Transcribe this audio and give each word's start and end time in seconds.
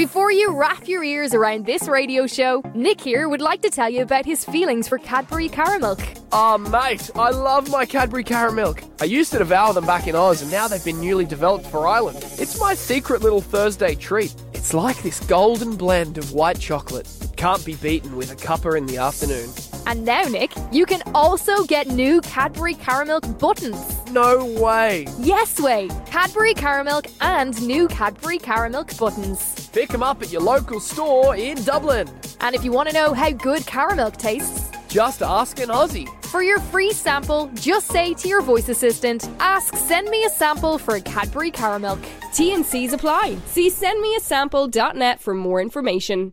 Before 0.00 0.32
you 0.32 0.56
wrap 0.56 0.88
your 0.88 1.04
ears 1.04 1.34
around 1.34 1.66
this 1.66 1.86
radio 1.86 2.26
show, 2.26 2.62
Nick 2.74 3.02
here 3.02 3.28
would 3.28 3.42
like 3.42 3.60
to 3.60 3.68
tell 3.68 3.90
you 3.90 4.00
about 4.00 4.24
his 4.24 4.46
feelings 4.46 4.88
for 4.88 4.96
Cadbury 4.96 5.50
Caramilk. 5.50 6.00
Oh, 6.32 6.54
ah, 6.54 6.56
mate, 6.56 7.10
I 7.14 7.28
love 7.28 7.70
my 7.70 7.84
Cadbury 7.84 8.24
Caramilk. 8.24 8.82
I 9.02 9.04
used 9.04 9.30
to 9.32 9.38
devour 9.38 9.74
them 9.74 9.84
back 9.84 10.06
in 10.06 10.16
Oz, 10.16 10.40
and 10.40 10.50
now 10.50 10.68
they've 10.68 10.82
been 10.82 11.02
newly 11.02 11.26
developed 11.26 11.66
for 11.66 11.86
Ireland. 11.86 12.16
It's 12.38 12.58
my 12.58 12.72
secret 12.72 13.20
little 13.20 13.42
Thursday 13.42 13.94
treat. 13.94 14.34
It's 14.54 14.72
like 14.72 15.02
this 15.02 15.20
golden 15.26 15.76
blend 15.76 16.16
of 16.16 16.32
white 16.32 16.58
chocolate. 16.58 17.06
It 17.20 17.36
can't 17.36 17.62
be 17.66 17.74
beaten 17.74 18.16
with 18.16 18.32
a 18.32 18.36
cuppa 18.36 18.78
in 18.78 18.86
the 18.86 18.96
afternoon. 18.96 19.50
And 19.86 20.04
now, 20.04 20.22
Nick, 20.24 20.52
you 20.72 20.86
can 20.86 21.02
also 21.14 21.64
get 21.64 21.86
new 21.88 22.20
Cadbury 22.22 22.74
Caramilk 22.74 23.38
buttons. 23.38 23.78
No 24.10 24.44
way. 24.60 25.06
Yes 25.18 25.60
way! 25.60 25.88
Cadbury 26.06 26.54
Caramilk 26.54 27.10
and 27.20 27.60
new 27.66 27.86
Cadbury 27.88 28.38
Caramilk 28.38 28.98
buttons. 28.98 29.68
Pick 29.72 29.88
them 29.90 30.02
up 30.02 30.22
at 30.22 30.30
your 30.32 30.42
local 30.42 30.80
store 30.80 31.36
in 31.36 31.62
Dublin. 31.64 32.08
And 32.40 32.54
if 32.54 32.64
you 32.64 32.72
want 32.72 32.88
to 32.88 32.94
know 32.94 33.12
how 33.14 33.30
good 33.30 33.62
caramilk 33.62 34.16
tastes, 34.16 34.70
Just 34.88 35.22
ask 35.22 35.60
an 35.60 35.68
Aussie. 35.68 36.08
for 36.24 36.42
your 36.42 36.58
free 36.58 36.92
sample, 36.92 37.48
just 37.54 37.86
say 37.88 38.14
to 38.14 38.28
your 38.28 38.40
voice 38.42 38.68
assistant, 38.68 39.28
ask 39.38 39.76
send 39.76 40.08
me 40.08 40.24
a 40.24 40.30
sample 40.30 40.78
for 40.78 40.96
a 40.96 41.00
Cadbury 41.00 41.50
Caramilk. 41.52 42.02
T 42.32 42.52
and 42.54 42.64
C's 42.66 42.92
apply. 42.92 43.36
See 43.46 43.70
sendmeasample.net 43.70 45.20
for 45.20 45.34
more 45.34 45.60
information. 45.60 46.32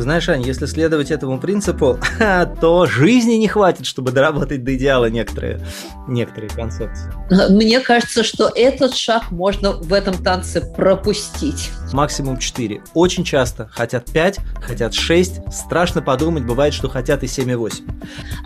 Ты 0.00 0.04
знаешь, 0.04 0.26
Ань, 0.30 0.40
если 0.40 0.64
следовать 0.64 1.10
этому 1.10 1.38
принципу, 1.38 1.98
то 2.62 2.86
жизни 2.86 3.34
не 3.34 3.48
хватит, 3.48 3.84
чтобы 3.84 4.12
доработать 4.12 4.64
до 4.64 4.74
идеала 4.74 5.10
некоторые, 5.10 5.60
некоторые 6.08 6.48
концепции. 6.48 7.12
Мне 7.50 7.80
кажется, 7.80 8.24
что 8.24 8.50
этот 8.54 8.94
шаг 8.94 9.30
можно 9.30 9.72
в 9.72 9.92
этом 9.92 10.14
танце 10.24 10.62
пропустить. 10.62 11.68
Максимум 11.92 12.38
4. 12.38 12.82
Очень 12.94 13.24
часто 13.24 13.68
хотят 13.68 14.10
5, 14.10 14.38
хотят 14.62 14.94
6. 14.94 15.52
Страшно 15.52 16.00
подумать, 16.00 16.46
бывает, 16.46 16.72
что 16.72 16.88
хотят 16.88 17.22
и 17.22 17.26
7, 17.26 17.50
и 17.50 17.54
8. 17.54 17.84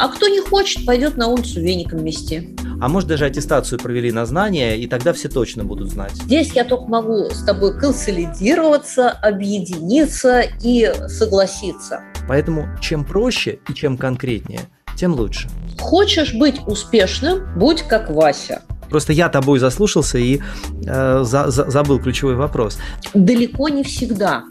А 0.01 0.09
кто 0.09 0.27
не 0.27 0.41
хочет, 0.41 0.85
пойдет 0.85 1.17
на 1.17 1.29
улицу 1.29 1.61
веником 1.61 2.05
мести. 2.05 2.57
А 2.81 2.89
может 2.89 3.09
даже 3.09 3.25
аттестацию 3.27 3.79
провели 3.79 4.13
на 4.13 4.27
знания, 4.27 4.77
и 4.77 4.87
тогда 4.87 5.13
все 5.13 5.29
точно 5.29 5.65
будут 5.65 5.91
знать. 5.91 6.13
Здесь 6.15 6.53
я 6.53 6.65
только 6.65 6.85
могу 6.87 7.31
с 7.31 7.45
тобой 7.45 7.79
консолидироваться, 7.79 9.11
объединиться 9.11 10.43
и 10.63 10.93
согласиться. 11.09 12.01
Поэтому 12.29 12.67
чем 12.81 13.05
проще 13.05 13.59
и 13.69 13.75
чем 13.75 13.97
конкретнее, 13.97 14.61
тем 14.97 15.15
лучше. 15.15 15.49
Хочешь 15.79 16.35
быть 16.35 16.61
успешным, 16.67 17.43
будь 17.57 17.83
как 17.83 18.11
Вася. 18.11 18.63
Просто 18.89 19.13
я 19.13 19.29
тобой 19.29 19.59
заслушался 19.59 20.19
и 20.19 20.41
э, 20.87 21.23
за- 21.25 21.51
за- 21.51 21.71
забыл 21.71 21.99
ключевой 21.99 22.37
вопрос. 22.37 22.79
Далеко 23.13 23.69
не 23.69 23.83
всегда 23.83 24.45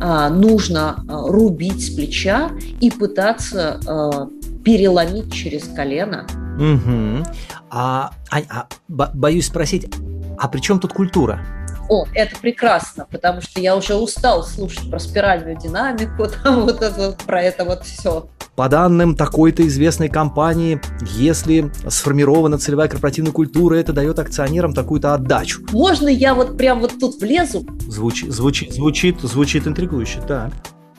а, 0.00 0.30
нужно 0.30 1.04
а, 1.08 1.28
рубить 1.28 1.86
с 1.86 1.90
плеча 1.94 2.50
и 2.80 2.90
пытаться 2.90 3.80
а, 3.86 4.28
переломить 4.64 5.32
через 5.32 5.64
колено. 5.64 6.26
Мгм. 6.58 7.24
А, 7.70 8.12
Ань, 8.30 8.46
а 8.48 8.66
бо- 8.88 9.10
боюсь 9.14 9.46
спросить, 9.46 9.92
а 10.38 10.48
при 10.48 10.60
чем 10.60 10.80
тут 10.80 10.92
культура? 10.92 11.40
О, 11.88 12.06
это 12.14 12.36
прекрасно, 12.40 13.06
потому 13.10 13.42
что 13.42 13.60
я 13.60 13.76
уже 13.76 13.94
устал 13.94 14.42
слушать 14.42 14.90
про 14.90 14.98
спиральную 14.98 15.58
динамику, 15.58 16.26
там 16.42 16.62
вот 16.62 16.80
это, 16.82 17.16
про 17.26 17.42
это 17.42 17.64
вот 17.64 17.84
все. 17.84 18.28
По 18.56 18.68
данным 18.68 19.16
такой-то 19.16 19.66
известной 19.66 20.08
компании, 20.08 20.80
если 21.16 21.72
сформирована 21.88 22.56
целевая 22.56 22.86
корпоративная 22.86 23.32
культура, 23.32 23.74
это 23.74 23.92
дает 23.92 24.18
акционерам 24.20 24.72
такую-то 24.72 25.12
отдачу. 25.12 25.62
Можно 25.72 26.06
я 26.08 26.34
вот 26.34 26.56
прям 26.56 26.78
вот 26.80 26.92
тут 27.00 27.20
влезу? 27.20 27.66
Звучит, 27.88 28.30
звучит, 28.30 28.72
звучит, 28.72 29.20
звучит 29.22 29.66
интригующе, 29.66 30.20
так. 30.20 30.52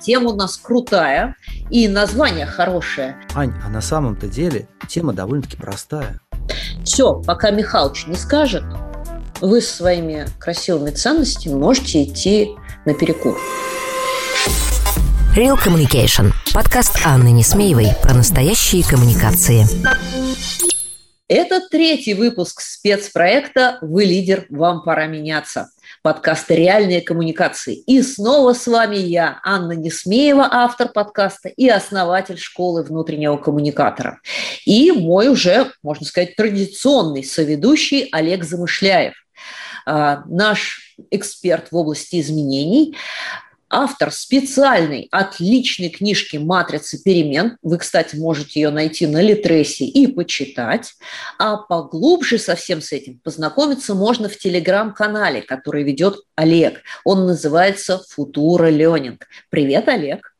Тема 0.05 0.33
у 0.33 0.35
нас 0.35 0.57
крутая 0.57 1.35
и 1.71 1.87
название 1.87 2.45
хорошее. 2.45 3.17
Ань, 3.33 3.55
а 3.65 3.69
на 3.69 3.81
самом-то 3.81 4.27
деле 4.27 4.67
тема 4.87 5.13
довольно-таки 5.13 5.57
простая. 5.57 6.19
Все, 6.83 7.23
пока 7.23 7.49
Михалыч 7.49 8.05
не 8.05 8.15
скажет, 8.15 8.63
вы 9.41 9.61
со 9.61 9.77
своими 9.77 10.27
красивыми 10.37 10.91
ценностями 10.91 11.55
можете 11.55 12.03
идти 12.03 12.49
на 12.85 12.93
перекур. 12.93 13.35
Real 15.35 15.57
Communication. 15.57 16.33
Подкаст 16.53 16.99
Анны 17.03 17.31
Несмеевой 17.31 17.87
про 18.03 18.13
настоящие 18.13 18.83
коммуникации. 18.83 19.65
Это 21.27 21.59
третий 21.59 22.13
выпуск 22.13 22.61
спецпроекта 22.61 23.79
«Вы 23.81 24.03
лидер, 24.03 24.45
вам 24.49 24.83
пора 24.83 25.07
меняться». 25.07 25.71
Подкаста 26.03 26.53
«Реальные 26.53 27.01
коммуникации». 27.01 27.77
И 27.77 28.03
снова 28.03 28.53
с 28.53 28.67
вами 28.67 28.97
я, 28.97 29.39
Анна 29.43 29.71
Несмеева, 29.71 30.47
автор 30.51 30.89
подкаста 30.89 31.49
и 31.49 31.67
основатель 31.67 32.37
школы 32.37 32.83
внутреннего 32.83 33.37
коммуникатора. 33.37 34.19
И 34.67 34.91
мой 34.91 35.27
уже, 35.27 35.71
можно 35.81 36.05
сказать, 36.05 36.35
традиционный 36.35 37.23
соведущий 37.23 38.07
Олег 38.11 38.43
Замышляев. 38.43 39.15
А, 39.87 40.21
Наш 40.27 40.95
эксперт 41.09 41.71
в 41.71 41.75
области 41.75 42.21
изменений, 42.21 42.95
автор 43.69 44.11
специальной, 44.11 45.07
отличной 45.11 45.89
книжки 45.89 46.37
«Матрицы 46.37 47.01
перемен». 47.01 47.57
Вы, 47.61 47.77
кстати, 47.77 48.15
можете 48.15 48.59
ее 48.59 48.69
найти 48.69 49.07
на 49.07 49.21
Литресе 49.21 49.85
и 49.85 50.07
почитать. 50.07 50.93
А 51.39 51.57
поглубже 51.57 52.37
со 52.37 52.55
всем 52.55 52.81
с 52.81 52.91
этим 52.91 53.19
познакомиться 53.23 53.95
можно 53.95 54.29
в 54.29 54.37
телеграм-канале, 54.37 55.41
который 55.41 55.83
ведет 55.83 56.17
Олег. 56.35 56.81
Он 57.03 57.25
называется 57.25 58.01
«Футура 58.09 58.69
Ленинг». 58.69 59.27
Привет, 59.49 59.87
Олег. 59.89 60.35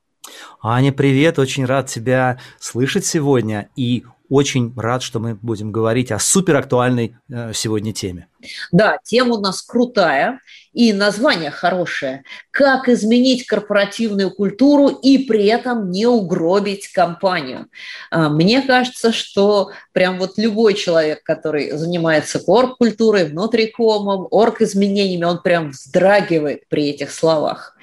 Аня, 0.61 0.91
привет, 0.91 1.37
очень 1.37 1.65
рад 1.65 1.87
тебя 1.87 2.39
слышать 2.59 3.05
сегодня 3.05 3.69
и 3.75 4.03
очень 4.29 4.73
рад, 4.75 5.03
что 5.03 5.19
мы 5.19 5.35
будем 5.35 5.71
говорить 5.71 6.11
о 6.11 6.19
суперактуальной 6.19 7.15
э, 7.29 7.53
сегодня 7.53 7.93
теме. 7.93 8.27
Да, 8.71 8.99
тема 9.03 9.35
у 9.35 9.41
нас 9.41 9.61
крутая 9.61 10.39
и 10.73 10.91
название 10.93 11.51
хорошее. 11.51 12.23
Как 12.51 12.89
изменить 12.89 13.45
корпоративную 13.45 14.29
культуру 14.29 14.89
и 14.89 15.19
при 15.19 15.45
этом 15.45 15.89
не 15.89 16.05
угробить 16.05 16.89
компанию. 16.89 17.67
А, 18.11 18.29
Мне 18.29 18.61
кажется, 18.61 19.11
что 19.11 19.71
прям 19.93 20.19
вот 20.19 20.37
любой 20.37 20.73
человек, 20.73 21.23
который 21.23 21.71
занимается 21.71 22.39
корп-культурой, 22.39 23.25
внутрикомом, 23.25 24.27
орг-изменениями, 24.29 25.23
он 25.23 25.41
прям 25.41 25.71
вздрагивает 25.71 26.67
при 26.67 26.89
этих 26.89 27.11
словах. 27.11 27.77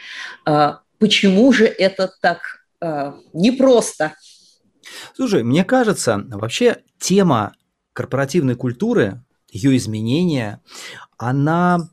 А, 0.44 0.80
Почему 0.98 1.52
же 1.52 1.66
это 1.66 2.12
так 2.20 2.62
а, 2.80 3.16
непросто? 3.32 4.12
Слушай, 5.14 5.42
мне 5.42 5.64
кажется, 5.64 6.24
вообще 6.28 6.82
тема 6.98 7.54
корпоративной 7.92 8.54
культуры, 8.54 9.24
ее 9.50 9.76
изменения, 9.76 10.62
она 11.18 11.90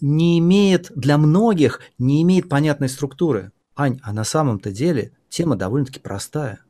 не 0.00 0.38
имеет 0.38 0.90
для 0.94 1.18
многих, 1.18 1.80
не 1.98 2.22
имеет 2.22 2.48
понятной 2.48 2.88
структуры. 2.88 3.52
Ань, 3.76 4.00
а 4.02 4.12
на 4.12 4.24
самом-то 4.24 4.72
деле 4.72 5.12
тема 5.28 5.56
довольно-таки 5.56 6.00
простая. 6.00 6.60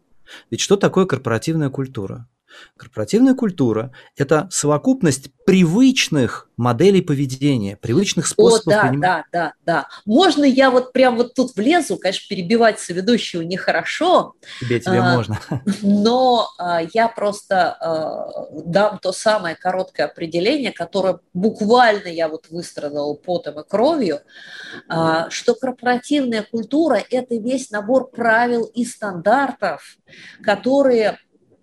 Ведь 0.51 0.61
что 0.61 0.77
такое 0.77 1.07
корпоративная 1.07 1.71
культура? 1.71 2.29
Корпоративная 2.77 3.35
культура– 3.35 3.93
это 4.17 4.49
совокупность 4.51 5.31
привычных 5.45 6.49
моделей 6.57 7.01
поведения, 7.01 7.77
привычных 7.77 8.27
О, 8.27 8.29
способов 8.29 8.75
да, 8.75 8.83
понимания. 8.83 9.01
да, 9.01 9.25
да, 9.33 9.53
да. 9.65 9.89
Можно 10.05 10.45
я 10.45 10.71
вот 10.71 10.93
прям 10.93 11.17
вот 11.17 11.35
тут 11.35 11.57
влезу, 11.57 11.97
конечно, 11.97 12.27
перебивать 12.29 12.79
соведущего 12.79 13.43
нехорошо, 13.43 14.35
Тебе, 14.61 14.79
тебе 14.79 14.99
А, 15.01 15.17
можно. 15.17 15.41
но 15.83 16.49
а, 16.59 16.83
я 16.93 17.09
просто 17.09 17.73
а, 17.73 18.49
дам 18.65 18.99
то 18.99 19.13
самое 19.13 19.57
короткое 19.57 20.07
определение, 20.07 20.71
которое 20.73 21.21
буквально 21.33 22.09
я 22.09 22.29
вот 22.29 22.49
выстрадала 22.51 23.15
потом 23.15 23.61
и 23.61 23.65
кровью, 23.69 24.21
а, 24.89 25.31
что 25.31 25.55
корпоративная 25.55 26.47
культура– 26.49 27.03
это 27.11 27.35
весь 27.37 27.71
набор 27.71 28.11
правил 28.11 28.65
и 28.65 28.85
стандартов, 28.85 29.97
которые 30.43 31.19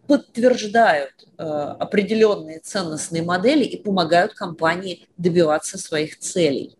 подтверждают 0.07 1.27
э, 1.37 1.43
определенные 1.43 2.59
ценностные 2.59 3.23
модели 3.23 3.63
и 3.63 3.81
помогают 3.81 4.33
компании 4.33 5.07
добиваться 5.17 5.77
своих 5.77 6.17
целей. 6.19 6.77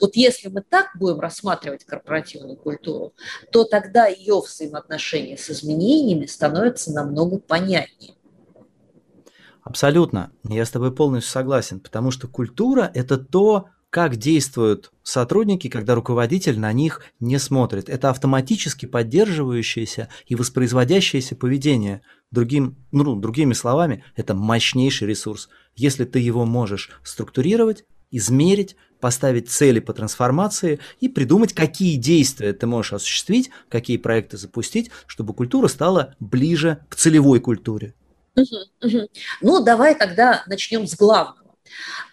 Вот 0.00 0.14
если 0.14 0.48
мы 0.48 0.62
так 0.62 0.90
будем 0.94 1.20
рассматривать 1.20 1.84
корпоративную 1.84 2.56
культуру, 2.56 3.12
то 3.50 3.64
тогда 3.64 4.06
ее 4.06 4.40
взаимоотношения 4.40 5.36
с 5.36 5.50
изменениями 5.50 6.26
становятся 6.26 6.92
намного 6.92 7.38
понятнее. 7.38 8.14
Абсолютно. 9.62 10.30
Я 10.44 10.64
с 10.64 10.70
тобой 10.70 10.94
полностью 10.94 11.32
согласен, 11.32 11.80
потому 11.80 12.10
что 12.10 12.28
культура– 12.28 12.90
это 12.94 13.18
то, 13.18 13.68
как 13.90 14.16
действуют 14.16 14.92
сотрудники, 15.02 15.68
когда 15.68 15.94
руководитель 15.94 16.58
на 16.58 16.72
них 16.72 17.02
не 17.20 17.38
смотрит. 17.38 17.88
Это 17.88 18.10
автоматически 18.10 18.86
поддерживающееся 18.86 20.08
и 20.26 20.34
воспроизводящееся 20.34 21.36
поведение. 21.36 22.02
Другим, 22.30 22.76
ну, 22.92 23.16
другими 23.16 23.54
словами, 23.54 24.04
это 24.14 24.34
мощнейший 24.34 25.08
ресурс. 25.08 25.48
Если 25.74 26.04
ты 26.04 26.18
его 26.18 26.44
можешь 26.44 26.90
структурировать, 27.02 27.84
измерить, 28.10 28.76
поставить 29.00 29.48
цели 29.48 29.80
по 29.80 29.94
трансформации 29.94 30.80
и 31.00 31.08
придумать, 31.08 31.54
какие 31.54 31.96
действия 31.96 32.52
ты 32.52 32.66
можешь 32.66 32.92
осуществить, 32.92 33.50
какие 33.68 33.96
проекты 33.96 34.36
запустить, 34.36 34.90
чтобы 35.06 35.32
культура 35.32 35.68
стала 35.68 36.14
ближе 36.20 36.80
к 36.88 36.96
целевой 36.96 37.40
культуре. 37.40 37.94
Ну, 39.40 39.64
давай 39.64 39.94
тогда 39.96 40.42
начнем 40.46 40.86
с 40.86 40.94
главного. 40.94 41.47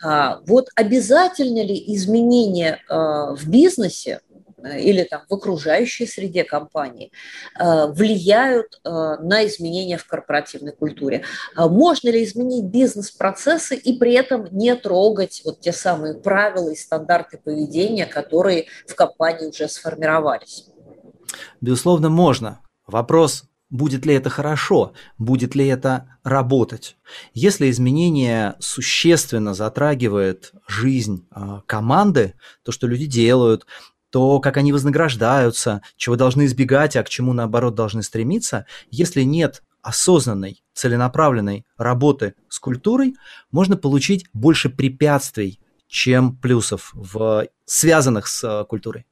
А, 0.03 0.39
вот 0.45 0.67
обязательно 0.75 1.63
ли 1.63 1.83
изменения 1.95 2.79
а, 2.89 3.35
в 3.35 3.47
бизнесе 3.47 4.21
э, 4.63 4.79
или 4.79 5.03
там 5.03 5.21
в 5.29 5.33
окружающей 5.33 6.05
среде 6.05 6.43
компании 6.43 7.11
а, 7.57 7.87
влияют 7.87 8.79
на 8.83 9.45
изменения 9.45 9.97
в 9.97 10.05
корпоративной 10.05 10.73
культуре. 10.73 11.23
Можно 11.55 12.09
ли 12.09 12.23
изменить 12.23 12.65
бизнес-процессы 12.65 13.75
и 13.75 13.97
при 13.97 14.13
этом 14.13 14.47
не 14.51 14.75
трогать 14.75 15.41
вот 15.45 15.61
те 15.61 15.71
самые 15.71 16.15
правила 16.15 16.69
и 16.69 16.75
стандарты 16.75 17.37
поведения, 17.37 18.05
которые 18.05 18.67
в 18.87 18.95
компании 18.95 19.47
уже 19.47 19.67
сформировались? 19.67 20.67
Безусловно, 21.61 22.09
можно. 22.09 22.61
Вопрос 22.87 23.45
Будет 23.69 24.05
ли 24.05 24.13
это 24.13 24.29
хорошо? 24.29 24.93
Будет 25.17 25.55
ли 25.55 25.65
это 25.65 26.17
работать? 26.23 26.97
Если 27.33 27.69
изменение 27.69 28.55
существенно 28.59 29.53
затрагивает 29.53 30.53
жизнь 30.67 31.27
э, 31.35 31.61
команды, 31.65 32.35
то, 32.63 32.71
что 32.71 32.85
люди 32.87 33.07
делают, 33.07 33.65
то, 34.11 34.39
как 34.39 34.57
они 34.57 34.71
вознаграждаются, 34.71 35.81
чего 35.97 36.15
должны 36.15 36.45
избегать, 36.45 36.95
а 36.95 37.03
к 37.03 37.09
чему, 37.09 37.33
наоборот, 37.33 37.75
должны 37.75 38.03
стремиться, 38.03 38.65
если 38.91 39.23
нет 39.23 39.63
осознанной, 39.81 40.63
целенаправленной 40.73 41.65
работы 41.77 42.35
с 42.47 42.59
культурой, 42.59 43.15
можно 43.51 43.77
получить 43.77 44.25
больше 44.31 44.69
препятствий, 44.69 45.59
чем 45.87 46.37
плюсов, 46.37 46.91
в, 46.93 47.47
связанных 47.65 48.27
с 48.27 48.43
э, 48.43 48.65
культурой. 48.65 49.05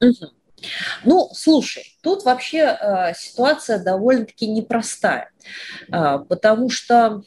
Угу. 0.00 0.39
Ну, 1.04 1.30
слушай, 1.34 1.96
тут 2.02 2.24
вообще 2.24 2.58
э, 2.58 3.14
ситуация 3.14 3.82
довольно-таки 3.82 4.46
непростая, 4.46 5.30
э, 5.88 6.18
потому 6.28 6.70
что 6.70 7.22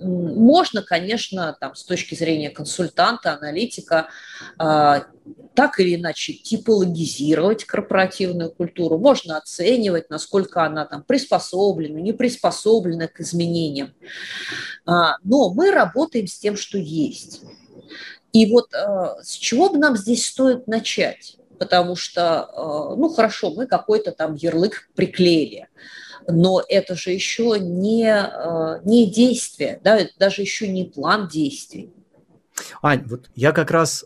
можно, 0.00 0.82
конечно, 0.82 1.56
там, 1.60 1.74
с 1.74 1.84
точки 1.84 2.14
зрения 2.14 2.50
консультанта, 2.50 3.34
аналитика, 3.34 4.08
э, 4.58 5.00
так 5.54 5.78
или 5.78 5.94
иначе 5.94 6.32
типологизировать 6.32 7.64
корпоративную 7.64 8.50
культуру, 8.50 8.98
можно 8.98 9.36
оценивать, 9.36 10.10
насколько 10.10 10.64
она 10.64 10.84
там 10.84 11.04
приспособлена, 11.04 12.00
не 12.00 12.12
приспособлена 12.12 13.06
к 13.06 13.20
изменениям. 13.20 13.94
А, 14.84 15.16
но 15.22 15.54
мы 15.54 15.70
работаем 15.70 16.26
с 16.26 16.38
тем, 16.38 16.56
что 16.56 16.76
есть. 16.76 17.42
И 18.32 18.50
вот 18.50 18.74
э, 18.74 19.22
с 19.22 19.34
чего 19.34 19.70
бы 19.70 19.78
нам 19.78 19.96
здесь 19.96 20.28
стоит 20.28 20.66
начать? 20.66 21.36
Потому 21.58 21.96
что, 21.96 22.48
э, 22.52 22.96
ну 22.96 23.08
хорошо, 23.08 23.50
мы 23.50 23.66
какой-то 23.66 24.12
там 24.12 24.34
ярлык 24.34 24.90
приклеили, 24.94 25.68
но 26.26 26.62
это 26.68 26.94
же 26.94 27.10
еще 27.10 27.56
не, 27.60 28.06
э, 28.06 28.80
не 28.84 29.10
действие, 29.10 29.80
да, 29.82 29.96
это 29.96 30.12
даже 30.18 30.42
еще 30.42 30.68
не 30.68 30.84
план 30.84 31.28
действий. 31.28 31.92
Ань, 32.82 33.04
вот 33.06 33.30
я 33.34 33.52
как 33.52 33.70
раз 33.70 34.04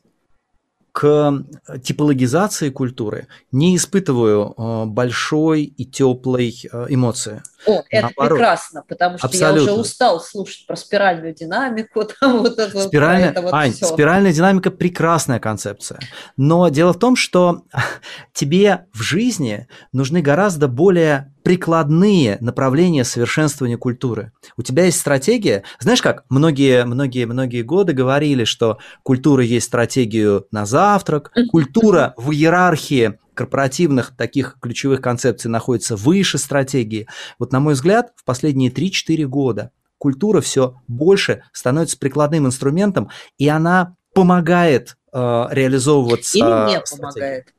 к 0.92 1.44
типологизации 1.82 2.70
культуры 2.70 3.28
не 3.52 3.76
испытываю 3.76 4.52
э, 4.56 4.84
большой 4.86 5.62
и 5.62 5.84
теплой 5.84 6.58
э, 6.72 6.86
эмоции. 6.88 7.40
О, 7.66 7.82
это 7.90 8.06
Наоборот. 8.06 8.38
прекрасно, 8.38 8.84
потому 8.88 9.18
что 9.18 9.26
Абсолютно. 9.26 9.58
я 9.58 9.62
уже 9.62 9.80
устал 9.80 10.20
слушать 10.20 10.66
про 10.66 10.76
спиральную 10.76 11.34
динамику. 11.34 12.04
Там 12.20 12.38
вот 12.38 12.58
это, 12.58 12.80
Спиральная, 12.80 13.30
это 13.30 13.42
вот 13.42 13.52
Ань, 13.52 13.72
все. 13.72 13.86
спиральная 13.86 14.32
динамика 14.32 14.70
прекрасная 14.70 15.40
концепция. 15.40 15.98
Но 16.36 16.68
дело 16.68 16.92
в 16.92 16.98
том, 16.98 17.16
что 17.16 17.62
тебе 18.32 18.86
в 18.92 19.02
жизни 19.02 19.66
нужны 19.92 20.22
гораздо 20.22 20.68
более 20.68 21.32
прикладные 21.42 22.36
направления 22.40 23.04
совершенствования 23.04 23.78
культуры. 23.78 24.32
У 24.56 24.62
тебя 24.62 24.84
есть 24.84 25.00
стратегия. 25.00 25.62
Знаешь 25.80 26.02
как, 26.02 26.24
многие, 26.28 26.84
многие, 26.84 27.24
многие 27.24 27.62
годы 27.62 27.94
говорили, 27.94 28.44
что 28.44 28.78
культура 29.02 29.42
есть 29.42 29.66
стратегию 29.66 30.46
на 30.50 30.66
завтрак, 30.66 31.32
культура 31.50 32.12
в 32.16 32.32
иерархии 32.32 33.18
корпоративных 33.38 34.16
таких 34.16 34.56
ключевых 34.60 35.00
концепций 35.00 35.48
находится 35.48 35.94
выше 35.94 36.38
стратегии. 36.38 37.06
Вот 37.38 37.52
на 37.52 37.60
мой 37.60 37.74
взгляд, 37.74 38.12
в 38.16 38.24
последние 38.24 38.72
3-4 38.72 39.26
года 39.26 39.70
культура 39.96 40.40
все 40.40 40.74
больше 40.88 41.44
становится 41.52 41.96
прикладным 41.98 42.48
инструментом, 42.48 43.10
и 43.36 43.48
она 43.48 43.94
помогает 44.12 44.96
э, 45.12 45.46
реализовываться. 45.50 46.36
Или 46.36 46.72
не 46.72 46.80
помогает. 46.80 47.54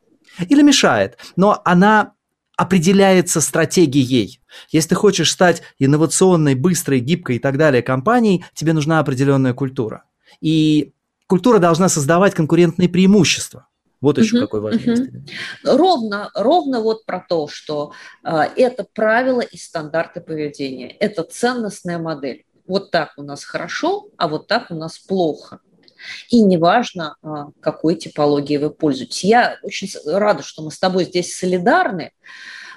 Или 0.50 0.62
мешает. 0.64 1.18
Но 1.38 1.62
она 1.64 2.12
определяется 2.58 3.40
стратегией. 3.40 4.42
Если 4.72 4.90
ты 4.90 4.96
хочешь 4.96 5.32
стать 5.32 5.62
инновационной, 5.78 6.56
быстрой, 6.56 7.00
гибкой 7.00 7.38
и 7.38 7.40
так 7.40 7.58
далее 7.58 7.82
компанией, 7.82 8.44
тебе 8.54 8.74
нужна 8.74 9.00
определенная 9.00 9.54
культура. 9.54 10.04
И 10.42 10.92
культура 11.28 11.60
должна 11.60 11.88
создавать 11.88 12.34
конкурентные 12.34 12.90
преимущества. 12.90 13.69
Вот 14.02 14.18
еще 14.18 14.38
угу, 14.38 14.46
какой 14.46 14.62
важный 14.62 14.94
угу. 14.94 15.26
Ровно, 15.64 16.32
ровно 16.34 16.82
вот 16.82 17.06
про 17.06 17.20
то, 17.20 17.48
что 17.48 17.92
э, 18.24 18.44
это 18.56 18.86
правила 18.94 19.42
и 19.42 19.58
стандарты 19.58 20.22
поведения. 20.22 20.90
Это 21.00 21.24
ценностная 21.24 21.98
модель. 21.98 22.46
Вот 22.66 22.92
так 22.92 23.14
у 23.18 23.24
нас 23.24 23.44
хорошо, 23.44 24.08
а 24.18 24.28
вот 24.28 24.48
так 24.48 24.72
у 24.72 24.76
нас 24.76 25.00
плохо. 25.00 25.60
И 26.30 26.42
неважно, 26.42 27.16
а, 27.22 27.48
какой 27.60 27.96
типологией 27.96 28.60
вы 28.60 28.70
пользуетесь. 28.70 29.24
Я 29.24 29.58
очень 29.64 29.90
рада, 30.06 30.44
что 30.44 30.62
мы 30.62 30.72
с 30.72 30.80
тобой 30.80 31.06
здесь 31.06 31.36
солидарны. 31.36 32.12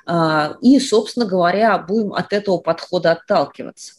А, 0.06 0.56
и, 0.60 0.80
собственно 0.80 1.26
говоря, 1.26 1.78
будем 1.78 2.14
от 2.14 2.32
этого 2.32 2.58
подхода 2.58 3.12
отталкиваться. 3.12 3.94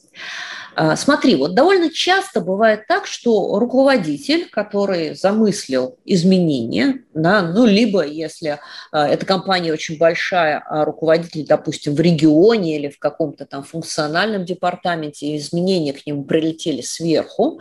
А, 0.75 0.95
смотри, 0.95 1.35
вот 1.35 1.53
довольно 1.53 1.91
часто 1.91 2.41
бывает 2.41 2.87
так, 2.87 3.05
что 3.05 3.59
руководитель, 3.59 4.49
который 4.49 5.15
замыслил 5.15 5.97
изменения, 6.05 7.03
да, 7.13 7.41
ну, 7.43 7.65
либо 7.65 8.05
если 8.05 8.59
а, 8.91 9.07
эта 9.07 9.25
компания 9.25 9.71
очень 9.71 9.97
большая, 9.97 10.63
а 10.67 10.83
руководитель, 10.85 11.45
допустим, 11.45 11.95
в 11.95 11.99
регионе 11.99 12.77
или 12.77 12.89
в 12.89 12.97
каком-то 12.97 13.45
там 13.45 13.63
функциональном 13.63 14.45
департаменте, 14.45 15.37
изменения 15.37 15.93
к 15.93 16.05
нему 16.07 16.23
прилетели 16.23 16.81
сверху, 16.81 17.59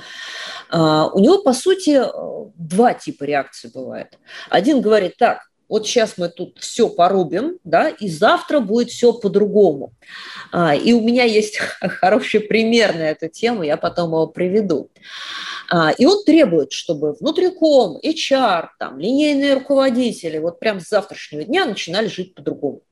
а, 0.71 1.09
у 1.09 1.19
него, 1.19 1.43
по 1.43 1.53
сути, 1.53 2.03
два 2.57 2.95
типа 2.95 3.25
реакции 3.25 3.71
бывает. 3.73 4.19
Один 4.49 4.81
говорит, 4.81 5.17
так, 5.19 5.52
вот 5.73 5.87
сейчас 5.87 6.19
мы 6.19 6.29
тут 6.29 6.59
все 6.59 6.91
порубим, 6.91 7.59
да, 7.65 7.89
и 7.89 8.07
завтра 8.07 8.61
будет 8.61 8.91
все 8.91 9.15
по-другому. 9.15 9.95
А, 10.53 10.75
и 10.75 10.93
у 10.93 11.01
меня 11.01 11.25
есть 11.25 11.57
хороший 11.81 12.41
пример 12.41 12.95
на 12.95 13.09
эту 13.09 13.29
тему, 13.29 13.63
я 13.63 13.79
потом 13.79 14.09
его 14.09 14.27
приведу. 14.27 14.91
А, 15.71 15.91
и 15.93 16.05
он 16.05 16.23
требует, 16.25 16.73
чтобы 16.73 17.15
внутриком, 17.15 17.97
HR, 18.05 18.67
там, 18.79 18.99
линейные 18.99 19.55
руководители 19.55 20.37
вот 20.37 20.61
прям 20.61 20.79
с 20.79 20.91
завтрашнего 20.91 21.45
дня 21.45 21.65
начинали 21.65 22.09
жить 22.09 22.35
по-другому. 22.35 22.83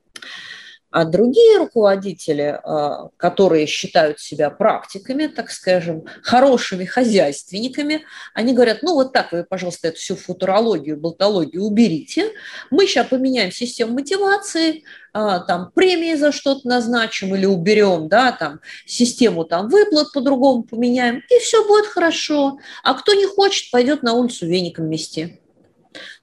А 0.91 1.05
другие 1.05 1.59
руководители, 1.59 2.59
а, 2.63 3.11
которые 3.17 3.67
считают 3.67 4.19
себя 4.19 4.51
практиками, 4.51 5.29
так 5.29 5.51
скажем, 5.51 6.05
хорошими 6.23 6.85
хозяйственниками, 6.85 8.05
они 8.35 8.53
говорят, 8.53 8.83
ну 8.83 8.95
вот 8.95 9.13
так 9.13 9.31
вы, 9.31 9.45
пожалуйста, 9.45 9.89
эту 9.89 9.99
всю 9.99 10.17
футурологию, 10.17 10.97
болтологию 10.97 11.63
уберите, 11.63 12.33
мы 12.71 12.87
сейчас 12.87 13.07
поменяем 13.07 13.53
систему 13.53 13.95
мотивации, 13.95 14.83
а, 15.13 15.39
там 15.41 15.71
премии 15.73 16.15
за 16.15 16.33
что-то 16.33 16.67
назначим 16.67 17.35
или 17.37 17.47
уберем, 17.47 18.09
да, 18.09 18.33
там 18.33 18.61
систему 18.85 19.45
там 19.45 19.69
выплат 19.69 20.13
по-другому 20.13 20.65
поменяем, 20.65 21.23
и 21.29 21.39
все 21.39 21.67
будет 21.69 21.87
хорошо. 21.87 22.59
А 22.83 22.95
кто 22.95 23.15
не 23.15 23.27
хочет, 23.27 23.71
пойдет 23.71 24.03
на 24.03 24.15
улицу 24.15 24.47
веником 24.47 24.89
мести. 24.89 25.41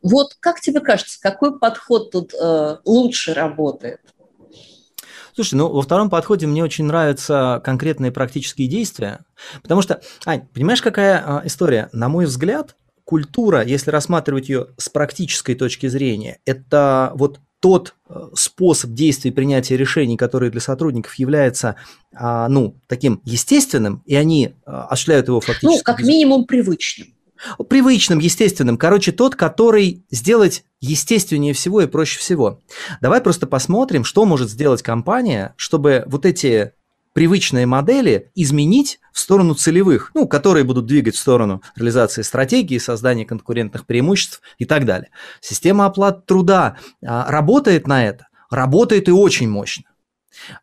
Вот 0.01 0.35
как 0.39 0.61
тебе 0.61 0.79
кажется, 0.79 1.19
какой 1.21 1.57
подход 1.59 2.11
тут 2.11 2.33
э, 2.33 2.77
лучше 2.85 3.33
работает? 3.33 3.99
Слушай, 5.37 5.53
ну 5.53 5.71
во 5.71 5.83
втором 5.83 6.09
подходе 6.09 6.47
мне 6.47 6.63
очень 6.63 6.85
нравятся 6.85 7.61
конкретные 7.63 8.11
практические 8.11 8.67
действия, 8.67 9.19
потому 9.61 9.83
что, 9.83 10.01
Ань, 10.25 10.47
понимаешь, 10.51 10.81
какая 10.81 11.23
а, 11.23 11.41
история? 11.45 11.89
На 11.93 12.09
мой 12.09 12.25
взгляд, 12.25 12.75
культура, 13.03 13.63
если 13.63 13.91
рассматривать 13.91 14.49
ее 14.49 14.69
с 14.77 14.89
практической 14.89 15.53
точки 15.53 15.85
зрения, 15.85 16.39
это 16.45 17.11
вот 17.13 17.39
тот 17.59 17.93
э, 18.09 18.29
способ 18.33 18.93
действия 18.93 19.29
и 19.29 19.33
принятия 19.33 19.77
решений, 19.77 20.17
который 20.17 20.49
для 20.49 20.59
сотрудников 20.59 21.13
является, 21.15 21.75
а, 22.15 22.49
ну, 22.49 22.75
таким 22.87 23.21
естественным, 23.23 24.01
и 24.07 24.15
они 24.15 24.55
а, 24.65 24.87
осуществляют 24.87 25.27
его 25.27 25.39
фактически. 25.39 25.77
Ну, 25.77 25.83
как 25.83 25.99
минимум 26.01 26.45
привычным. 26.45 27.09
Привычным, 27.69 28.19
естественным. 28.19 28.77
Короче, 28.77 29.11
тот, 29.11 29.35
который 29.35 30.05
сделать 30.11 30.63
естественнее 30.79 31.53
всего 31.53 31.81
и 31.81 31.87
проще 31.87 32.19
всего. 32.19 32.61
Давай 33.01 33.21
просто 33.21 33.47
посмотрим, 33.47 34.03
что 34.03 34.25
может 34.25 34.49
сделать 34.49 34.81
компания, 34.81 35.53
чтобы 35.57 36.03
вот 36.07 36.25
эти 36.25 36.73
привычные 37.13 37.65
модели 37.65 38.29
изменить 38.35 38.99
в 39.11 39.19
сторону 39.19 39.55
целевых, 39.55 40.11
ну, 40.13 40.27
которые 40.27 40.63
будут 40.63 40.85
двигать 40.85 41.15
в 41.15 41.19
сторону 41.19 41.63
реализации 41.75 42.21
стратегии, 42.21 42.77
создания 42.77 43.25
конкурентных 43.25 43.87
преимуществ 43.87 44.41
и 44.59 44.65
так 44.65 44.85
далее. 44.85 45.09
Система 45.41 45.87
оплат 45.87 46.27
труда 46.27 46.77
а, 47.03 47.31
работает 47.31 47.87
на 47.87 48.05
это, 48.05 48.27
работает 48.51 49.09
и 49.09 49.11
очень 49.11 49.49
мощно. 49.49 49.85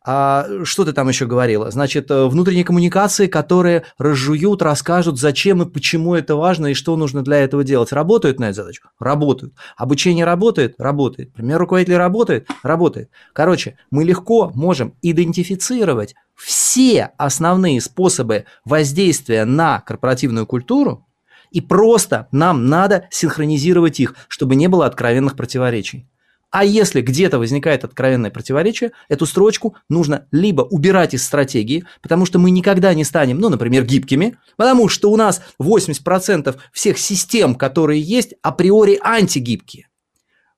А, 0.03 0.47
что 0.63 0.85
ты 0.85 0.93
там 0.93 1.09
еще 1.09 1.25
говорила? 1.25 1.71
Значит, 1.71 2.09
э, 2.11 2.25
внутренние 2.25 2.63
коммуникации, 2.63 3.27
которые 3.27 3.83
разжуют, 3.97 4.61
расскажут, 4.61 5.19
зачем 5.19 5.61
и 5.61 5.69
почему 5.69 6.15
это 6.15 6.35
важно 6.35 6.67
и 6.67 6.73
что 6.73 6.95
нужно 6.95 7.23
для 7.23 7.37
этого 7.37 7.63
делать. 7.63 7.91
Работают 7.91 8.39
на 8.39 8.45
эту 8.45 8.55
задачу? 8.55 8.83
Работают. 8.99 9.53
Обучение 9.77 10.25
работает? 10.25 10.75
Работает. 10.77 11.33
Пример 11.33 11.59
руководителя 11.59 11.97
работает? 11.97 12.47
Работает. 12.63 13.09
Короче, 13.33 13.77
мы 13.91 14.03
легко 14.03 14.51
можем 14.53 14.95
идентифицировать 15.01 16.15
все 16.35 17.11
основные 17.17 17.79
способы 17.81 18.45
воздействия 18.65 19.45
на 19.45 19.79
корпоративную 19.79 20.45
культуру, 20.45 21.07
и 21.51 21.61
просто 21.61 22.27
нам 22.31 22.67
надо 22.67 23.07
синхронизировать 23.11 23.99
их, 23.99 24.15
чтобы 24.27 24.55
не 24.55 24.67
было 24.67 24.85
откровенных 24.85 25.35
противоречий. 25.35 26.09
А 26.55 26.63
если 26.63 27.01
где-то 27.01 27.37
возникает 27.37 27.83
откровенное 27.83 28.31
противоречие, 28.31 28.93
эту 29.09 29.25
строчку 29.25 29.75
нужно 29.89 30.25
либо 30.31 30.61
убирать 30.61 31.13
из 31.13 31.25
стратегии, 31.25 31.83
потому 32.01 32.25
что 32.25 32.39
мы 32.39 32.49
никогда 32.49 32.93
не 32.93 33.03
станем, 33.03 33.39
ну, 33.39 33.49
например, 33.49 33.83
гибкими, 33.83 34.37
потому 34.55 34.87
что 34.87 35.11
у 35.11 35.17
нас 35.17 35.41
80% 35.61 36.55
всех 36.71 36.97
систем, 36.97 37.55
которые 37.55 37.99
есть, 37.99 38.35
априори 38.41 38.97
антигибкие. 39.03 39.89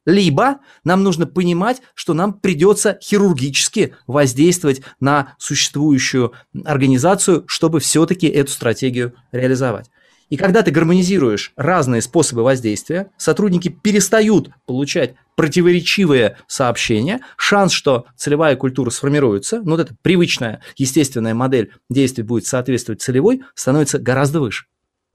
Либо 0.05 0.59
нам 0.83 1.01
нужно 1.01 1.25
понимать, 1.25 1.81
что 1.95 2.13
нам 2.13 2.33
придется 2.33 2.99
хирургически 3.01 3.95
воздействовать 4.05 4.83
на 4.99 5.33
существующую 5.39 6.33
организацию, 6.63 7.43
чтобы 7.47 7.79
все-таки 7.79 8.27
эту 8.27 8.51
стратегию 8.51 9.15
реализовать. 9.31 9.89
И 10.29 10.35
когда 10.35 10.61
ты 10.61 10.71
гармонизируешь 10.71 11.53
разные 11.55 12.01
способы 12.01 12.43
воздействия, 12.43 13.11
сотрудники 13.17 13.69
перестают 13.69 14.49
получать 14.65 15.15
противоречивые 15.35 16.37
сообщения, 16.47 17.21
шанс, 17.37 17.71
что 17.71 18.05
целевая 18.15 18.55
культура 18.55 18.89
сформируется, 18.89 19.61
ну 19.61 19.71
вот 19.71 19.79
эта 19.79 19.95
привычная, 20.01 20.61
естественная 20.75 21.33
модель 21.33 21.71
действий 21.89 22.23
будет 22.23 22.45
соответствовать 22.45 23.01
целевой, 23.01 23.43
становится 23.55 23.99
гораздо 23.99 24.41
выше. 24.41 24.65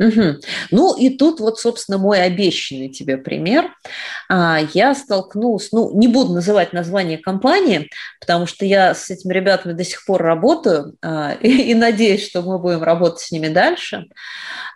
Угу. 0.00 0.40
Ну 0.72 0.96
и 0.96 1.10
тут 1.10 1.38
вот, 1.40 1.60
собственно, 1.60 1.98
мой 1.98 2.22
обещанный 2.22 2.88
тебе 2.88 3.18
пример. 3.18 3.72
А, 4.28 4.60
я 4.74 4.94
столкнулась, 4.94 5.70
ну, 5.70 5.96
не 5.96 6.08
буду 6.08 6.32
называть 6.32 6.72
название 6.72 7.18
компании, 7.18 7.88
потому 8.20 8.46
что 8.46 8.64
я 8.64 8.94
с 8.94 9.10
этими 9.10 9.32
ребятами 9.32 9.74
до 9.74 9.84
сих 9.84 10.04
пор 10.04 10.22
работаю 10.22 10.96
а, 11.02 11.32
и 11.40 11.74
надеюсь, 11.74 12.26
что 12.26 12.42
мы 12.42 12.58
будем 12.58 12.82
работать 12.82 13.20
с 13.20 13.30
ними 13.30 13.48
дальше. 13.48 14.06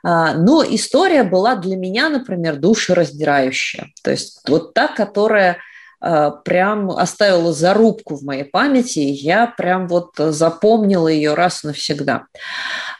А, 0.04 0.34
но 0.34 0.62
история 0.62 1.24
была 1.24 1.56
для 1.56 1.76
меня, 1.76 2.08
например, 2.08 2.56
душераздирающая. 2.56 3.88
То 4.02 4.10
есть 4.10 4.40
вот 4.48 4.74
та, 4.74 4.86
которая 4.86 5.58
прям 6.00 6.90
оставила 6.90 7.52
зарубку 7.52 8.16
в 8.16 8.22
моей 8.22 8.44
памяти, 8.44 8.98
я 8.98 9.46
прям 9.46 9.88
вот 9.88 10.12
запомнила 10.16 11.08
ее 11.08 11.34
раз 11.34 11.62
навсегда. 11.62 12.26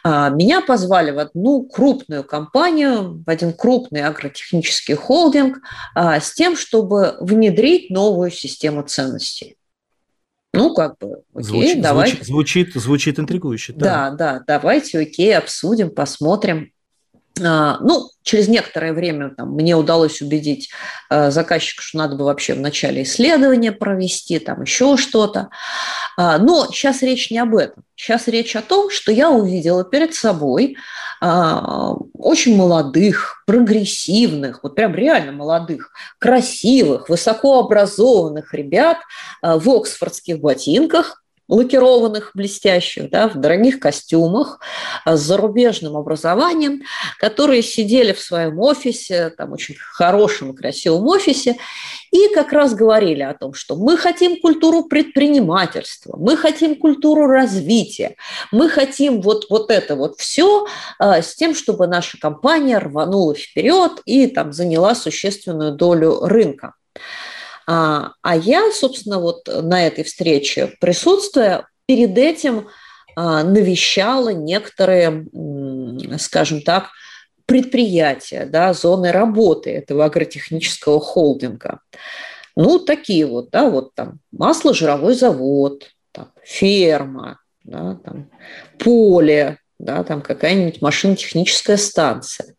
А, 0.09 0.31
меня 0.31 0.61
позвали 0.61 1.11
в 1.11 1.19
одну 1.19 1.65
крупную 1.65 2.23
компанию, 2.23 3.25
в 3.27 3.29
один 3.29 3.53
крупный 3.53 4.05
агротехнический 4.05 4.95
холдинг 4.95 5.59
а, 5.97 6.21
с 6.21 6.33
тем, 6.33 6.57
чтобы 6.57 7.17
внедрить 7.19 7.91
новую 7.91 8.31
систему 8.31 8.83
ценностей. 8.83 9.57
Ну, 10.53 10.75
как 10.75 10.97
бы, 10.99 11.23
окей, 11.35 11.45
звучит, 11.45 11.83
давайте. 11.83 12.25
Звучит, 12.25 12.75
звучит 12.75 13.19
интригующе. 13.19 13.73
Да. 13.73 14.11
да, 14.11 14.17
да, 14.39 14.45
давайте, 14.47 15.01
окей, 15.01 15.37
обсудим, 15.37 15.91
посмотрим. 15.91 16.71
А, 17.43 17.79
ну, 17.81 18.09
через 18.23 18.49
некоторое 18.49 18.93
время 18.93 19.31
там, 19.31 19.53
мне 19.53 19.77
удалось 19.77 20.23
убедить 20.23 20.71
э, 21.11 21.31
заказчика, 21.31 21.83
что 21.83 21.99
надо 21.99 22.17
бы 22.17 22.25
вообще 22.25 22.55
в 22.55 22.61
начале 22.61 23.03
исследования 23.03 23.73
провести, 23.73 24.39
там 24.39 24.63
еще 24.63 24.97
что-то. 24.97 25.51
А, 26.17 26.39
но 26.39 26.67
сейчас 26.67 27.03
речь 27.03 27.31
не 27.31 27.39
об 27.39 27.55
этом. 27.55 27.85
Сейчас 27.95 28.27
речь 28.29 28.57
о 28.57 28.63
том, 28.63 28.91
что 28.91 29.13
я 29.13 29.31
увидела 29.31 29.85
перед 29.85 30.15
собой 30.15 30.77
а, 31.21 31.95
очень 32.15 32.57
молодых, 32.57 33.43
прогрессивных, 33.47 34.61
вот 34.63 34.75
прям 34.75 34.95
реально 34.95 35.33
молодых, 35.33 35.93
красивых, 36.19 37.09
высокообразованных 37.09 38.55
ребят 38.55 38.99
а, 39.43 39.59
в 39.59 39.69
оксфордских 39.69 40.41
ботинках, 40.41 41.23
лакированных, 41.49 42.33
блестящих, 42.35 43.11
да, 43.11 43.29
в 43.29 43.37
дорогих 43.37 43.79
костюмах, 43.79 44.61
а, 45.05 45.17
с 45.17 45.21
зарубежным 45.21 45.97
образованием, 45.97 46.83
которые 47.19 47.63
сидели 47.63 48.13
в 48.13 48.21
своем 48.21 48.59
офисе, 48.59 49.31
там 49.31 49.53
очень 49.53 49.77
хорошем 49.77 50.53
и 50.53 50.57
красивом 50.57 51.07
офисе, 51.07 51.57
и 52.11 52.29
как 52.35 52.53
раз 52.53 52.75
говорили 52.75 53.23
о 53.23 53.35
том, 53.35 53.55
что 53.55 53.77
мы 53.77 53.97
хотим 53.97 54.41
культуру 54.41 54.85
предпринимательства, 54.85 56.17
мы 56.19 56.37
хотим 56.37 56.77
культуру 56.77 57.27
развития, 57.27 58.17
мы 58.51 58.69
хотим 58.69 59.21
вот, 59.21 59.47
вот 59.51 59.71
это 59.71 59.95
вот 59.95 60.19
все 60.19 60.67
а, 60.99 61.23
с 61.23 61.35
тем, 61.35 61.55
чтобы 61.55 61.87
наша 61.87 62.19
компания 62.19 62.79
рванула 62.79 63.35
вперед 63.35 64.01
и 64.05 64.27
там 64.27 64.53
заняла 64.53 64.95
существенную 64.95 65.73
долю 65.73 66.21
рынка. 66.23 66.75
А, 67.67 68.13
а 68.23 68.37
я, 68.37 68.71
собственно, 68.73 69.19
вот 69.19 69.47
на 69.47 69.87
этой 69.87 70.05
встрече 70.05 70.75
присутствуя, 70.81 71.67
перед 71.87 72.17
этим 72.19 72.69
а, 73.15 73.43
навещала 73.43 74.31
некоторые, 74.31 75.27
скажем 76.19 76.63
так, 76.63 76.89
предприятия, 77.47 78.45
да, 78.45 78.73
зоны 78.73 79.13
работы 79.13 79.71
этого 79.71 80.05
агротехнического 80.05 81.01
холдинга. 81.01 81.81
Ну, 82.57 82.79
такие 82.79 83.27
вот, 83.27 83.51
да, 83.51 83.71
вот 83.71 83.95
там 83.95 84.19
масло-жировой 84.33 85.15
завод, 85.15 85.91
там, 86.13 86.33
ферма, 86.43 87.39
да, 87.65 87.99
там, 88.05 88.31
поле, 88.79 89.59
да, 89.79 90.03
там 90.05 90.23
какая-нибудь 90.23 90.83
машинотехническая 90.83 91.77
станция. 91.77 92.55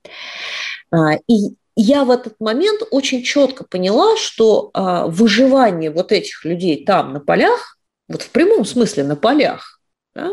А, 0.91 1.15
и 1.27 1.55
я 1.79 2.03
в 2.05 2.09
этот 2.09 2.39
момент 2.39 2.81
очень 2.89 3.23
четко 3.23 3.63
поняла, 3.63 4.17
что 4.17 4.71
а, 4.73 5.05
выживание 5.07 5.91
вот 5.91 6.11
этих 6.11 6.43
людей 6.43 6.83
там 6.83 7.13
на 7.13 7.19
полях, 7.19 7.77
вот 8.07 8.23
в 8.23 8.31
прямом 8.31 8.65
смысле 8.65 9.03
на 9.03 9.15
полях, 9.15 9.79
да, 10.15 10.31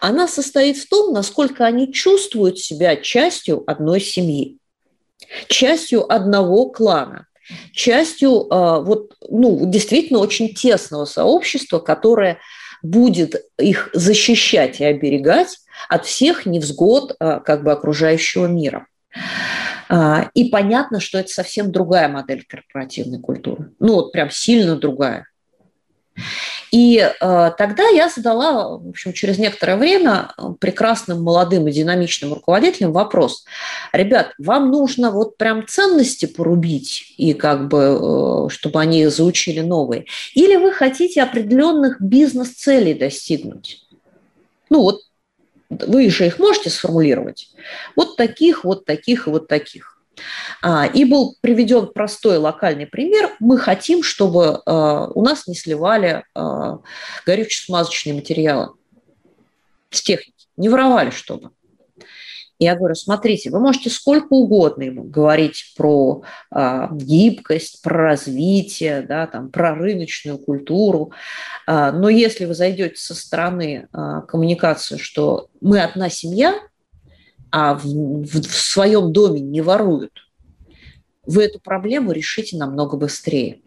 она 0.00 0.28
состоит 0.28 0.76
в 0.76 0.86
том, 0.88 1.14
насколько 1.14 1.64
они 1.64 1.90
чувствуют 1.90 2.58
себя 2.58 2.96
частью 2.96 3.64
одной 3.66 4.00
семьи, 4.00 4.58
частью 5.48 6.12
одного 6.12 6.68
клана, 6.68 7.26
частью 7.72 8.46
а, 8.52 8.80
вот, 8.80 9.14
ну, 9.26 9.70
действительно 9.70 10.18
очень 10.18 10.54
тесного 10.54 11.06
сообщества, 11.06 11.78
которое 11.78 12.40
будет 12.82 13.42
их 13.58 13.88
защищать 13.94 14.80
и 14.80 14.84
оберегать 14.84 15.60
от 15.88 16.04
всех 16.04 16.44
невзгод 16.44 17.16
а, 17.18 17.40
как 17.40 17.64
бы 17.64 17.72
окружающего 17.72 18.46
мира. 18.46 18.86
А, 19.88 20.30
и 20.34 20.50
понятно, 20.50 21.00
что 21.00 21.18
это 21.18 21.28
совсем 21.28 21.72
другая 21.72 22.08
модель 22.08 22.44
корпоративной 22.46 23.20
культуры. 23.20 23.70
Ну, 23.80 23.94
вот 23.94 24.12
прям 24.12 24.30
сильно 24.30 24.76
другая. 24.76 25.26
И 26.70 26.98
э, 26.98 27.50
тогда 27.56 27.88
я 27.88 28.08
задала, 28.08 28.76
в 28.76 28.88
общем, 28.88 29.12
через 29.12 29.38
некоторое 29.38 29.76
время 29.76 30.32
прекрасным 30.60 31.22
молодым 31.22 31.68
и 31.68 31.72
динамичным 31.72 32.34
руководителям 32.34 32.92
вопрос. 32.92 33.44
Ребят, 33.92 34.32
вам 34.38 34.70
нужно 34.70 35.10
вот 35.10 35.38
прям 35.38 35.66
ценности 35.66 36.26
порубить, 36.26 37.14
и 37.16 37.32
как 37.32 37.68
бы, 37.68 37.98
э, 38.00 38.48
чтобы 38.50 38.80
они 38.80 39.06
заучили 39.06 39.60
новые? 39.60 40.06
Или 40.34 40.56
вы 40.56 40.72
хотите 40.72 41.22
определенных 41.22 42.00
бизнес-целей 42.00 42.94
достигнуть? 42.94 43.86
Ну 44.70 44.82
вот 44.82 45.00
вы 45.70 46.10
же 46.10 46.26
их 46.26 46.38
можете 46.38 46.70
сформулировать. 46.70 47.50
Вот 47.96 48.16
таких, 48.16 48.64
вот 48.64 48.84
таких 48.84 49.26
и 49.26 49.30
вот 49.30 49.48
таких. 49.48 49.98
А, 50.62 50.86
и 50.86 51.04
был 51.04 51.36
приведен 51.40 51.88
простой 51.88 52.38
локальный 52.38 52.86
пример. 52.86 53.36
Мы 53.38 53.58
хотим, 53.58 54.02
чтобы 54.02 54.62
а, 54.64 55.08
у 55.08 55.22
нас 55.22 55.46
не 55.46 55.54
сливали 55.54 56.24
а, 56.34 56.78
горюче-смазочные 57.26 58.14
материалы 58.14 58.70
с 59.90 60.02
техники, 60.02 60.46
не 60.56 60.68
воровали 60.68 61.10
чтобы. 61.10 61.50
Я 62.58 62.74
говорю, 62.74 62.96
смотрите, 62.96 63.50
вы 63.50 63.60
можете 63.60 63.88
сколько 63.88 64.32
угодно 64.32 64.82
ему 64.82 65.04
говорить 65.04 65.74
про 65.76 66.24
э, 66.52 66.88
гибкость, 66.90 67.82
про 67.82 68.08
развитие, 68.08 69.02
да, 69.02 69.28
там, 69.28 69.50
про 69.50 69.76
рыночную 69.76 70.38
культуру, 70.38 71.12
э, 71.68 71.92
но 71.92 72.08
если 72.08 72.46
вы 72.46 72.54
зайдете 72.54 72.96
со 72.96 73.14
стороны 73.14 73.86
э, 73.92 74.22
коммуникации, 74.26 74.96
что 74.96 75.48
мы 75.60 75.80
одна 75.80 76.10
семья, 76.10 76.58
а 77.52 77.74
в, 77.74 77.84
в, 77.84 78.42
в 78.42 78.54
своем 78.54 79.12
доме 79.12 79.40
не 79.40 79.60
воруют, 79.60 80.12
вы 81.24 81.44
эту 81.44 81.60
проблему 81.60 82.10
решите 82.10 82.56
намного 82.56 82.96
быстрее. 82.96 83.60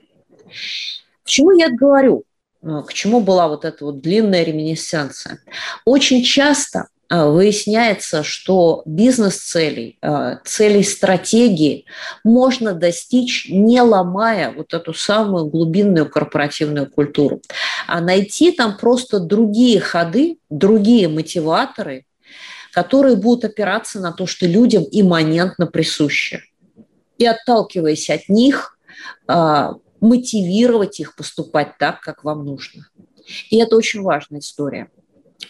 Почему 1.24 1.52
я 1.52 1.68
это 1.68 1.76
говорю? 1.76 2.26
К 2.62 2.92
чему 2.94 3.22
была 3.22 3.48
вот 3.48 3.66
эта 3.66 3.86
вот 3.86 4.02
длинная 4.02 4.44
реминесценция? 4.44 5.40
Очень 5.86 6.24
часто 6.24 6.88
выясняется, 7.12 8.24
что 8.24 8.84
бизнес-целей, 8.86 9.98
э, 10.02 10.38
целей 10.46 10.84
стратегии 10.84 11.86
можно 12.24 12.74
достичь, 12.74 13.50
не 13.50 13.82
ломая 13.82 14.52
вот 14.52 14.74
эту 14.74 14.94
самую 14.94 15.46
глубинную 15.48 16.10
корпоративную 16.10 16.90
культуру, 16.90 17.42
а 17.88 18.00
найти 18.00 18.52
там 18.52 18.78
просто 18.78 19.20
другие 19.20 19.80
ходы, 19.80 20.38
другие 20.50 21.10
мотиваторы, 21.10 22.06
которые 22.72 23.18
будут 23.18 23.44
опираться 23.46 24.00
на 24.00 24.14
то, 24.14 24.26
что 24.26 24.46
людям 24.46 24.86
имманентно 24.90 25.68
присуще. 25.68 26.44
И 27.18 27.26
отталкиваясь 27.26 28.10
от 28.10 28.30
них, 28.30 28.78
мотивировать 30.02 31.00
их 31.00 31.16
поступать 31.16 31.78
так, 31.78 32.02
как 32.02 32.24
вам 32.24 32.44
нужно. 32.46 32.88
И 33.50 33.58
это 33.58 33.76
очень 33.76 34.02
важная 34.02 34.40
история. 34.40 34.90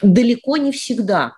Далеко 0.01 0.57
не 0.57 0.71
всегда 0.71 1.23
а, 1.23 1.33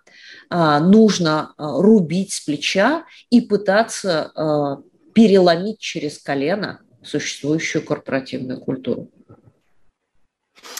нужно 0.79 1.53
а, 1.57 1.81
рубить 1.81 2.33
с 2.33 2.41
плеча 2.41 3.05
и 3.29 3.41
пытаться 3.41 4.31
а, 4.35 4.81
переломить 5.13 5.79
через 5.79 6.19
колено 6.19 6.79
существующую 7.03 7.83
корпоративную 7.83 8.59
культуру. 8.59 9.09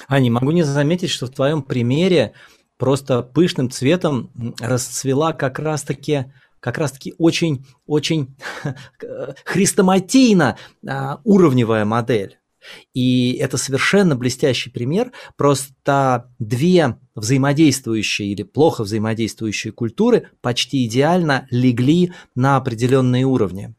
А 0.08 0.20
могу 0.30 0.52
не 0.52 0.64
заметить, 0.64 1.10
что 1.10 1.28
в 1.28 1.32
твоем 1.32 1.62
примере 1.64 2.34
просто 2.78 3.22
пышным 3.22 3.70
цветом 3.70 4.32
расцвела 4.60 5.34
как 5.34 5.60
раз-таки 5.60 6.26
как 6.60 6.78
раз-таки 6.78 7.14
очень-очень 7.18 8.38
хрестоматийно 9.46 10.58
а, 10.88 11.20
уровневая 11.26 11.84
модель. 11.84 12.40
И 12.94 13.34
это 13.34 13.58
совершенно 13.58 14.16
блестящий 14.16 14.70
пример. 14.70 15.12
Просто 15.38 16.32
две 16.40 16.98
взаимодействующие 17.16 18.30
или 18.30 18.44
плохо 18.44 18.84
взаимодействующие 18.84 19.74
культуры 19.74 20.30
почти 20.42 20.86
идеально 20.86 21.48
легли 21.50 22.14
на 22.36 22.58
определенные 22.58 23.26
уровни. 23.26 23.74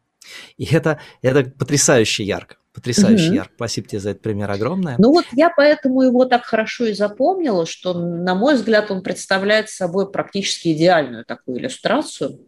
И 0.56 0.64
это, 0.64 1.00
это 1.22 1.50
потрясающе 1.50 2.24
ярко. 2.24 2.56
Потрясающе 2.72 3.28
угу. 3.28 3.34
ярко. 3.34 3.52
Спасибо 3.54 3.88
тебе 3.88 4.00
за 4.00 4.10
этот 4.10 4.22
пример 4.22 4.50
огромное. 4.50 4.96
Ну 4.98 5.10
вот 5.10 5.26
я 5.32 5.50
поэтому 5.50 6.02
его 6.02 6.24
так 6.24 6.44
хорошо 6.44 6.86
и 6.86 6.92
запомнила, 6.92 7.66
что, 7.66 7.94
на 7.94 8.34
мой 8.34 8.56
взгляд, 8.56 8.90
он 8.90 9.02
представляет 9.02 9.70
собой 9.70 10.10
практически 10.10 10.72
идеальную 10.72 11.24
такую 11.24 11.58
иллюстрацию 11.58 12.40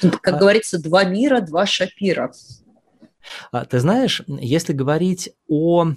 как 0.00 0.34
а 0.34 0.38
говорится, 0.38 0.78
два 0.78 1.04
мира, 1.04 1.40
два 1.40 1.66
шапира. 1.66 2.32
А, 3.52 3.64
ты 3.64 3.80
знаешь, 3.80 4.22
если 4.26 4.72
говорить 4.72 5.30
о 5.48 5.92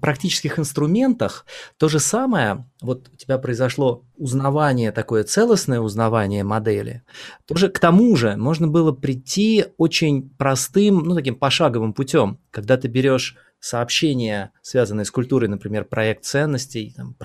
практических 0.00 0.58
инструментах, 0.58 1.44
то 1.76 1.88
же 1.88 1.98
самое, 1.98 2.66
вот 2.80 3.10
у 3.12 3.16
тебя 3.16 3.38
произошло 3.38 4.04
узнавание, 4.16 4.92
такое 4.92 5.24
целостное 5.24 5.80
узнавание 5.80 6.42
модели, 6.42 7.02
тоже 7.46 7.68
к 7.68 7.78
тому 7.78 8.16
же 8.16 8.36
можно 8.36 8.66
было 8.66 8.92
прийти 8.92 9.66
очень 9.76 10.30
простым, 10.30 11.00
ну, 11.00 11.14
таким 11.14 11.34
пошаговым 11.34 11.92
путем, 11.92 12.38
когда 12.50 12.76
ты 12.76 12.88
берешь 12.88 13.36
сообщения, 13.60 14.52
связанные 14.62 15.04
с 15.04 15.10
культурой, 15.10 15.48
например, 15.48 15.84
проект 15.84 16.24
ценностей, 16.24 16.94
там, 16.96 17.16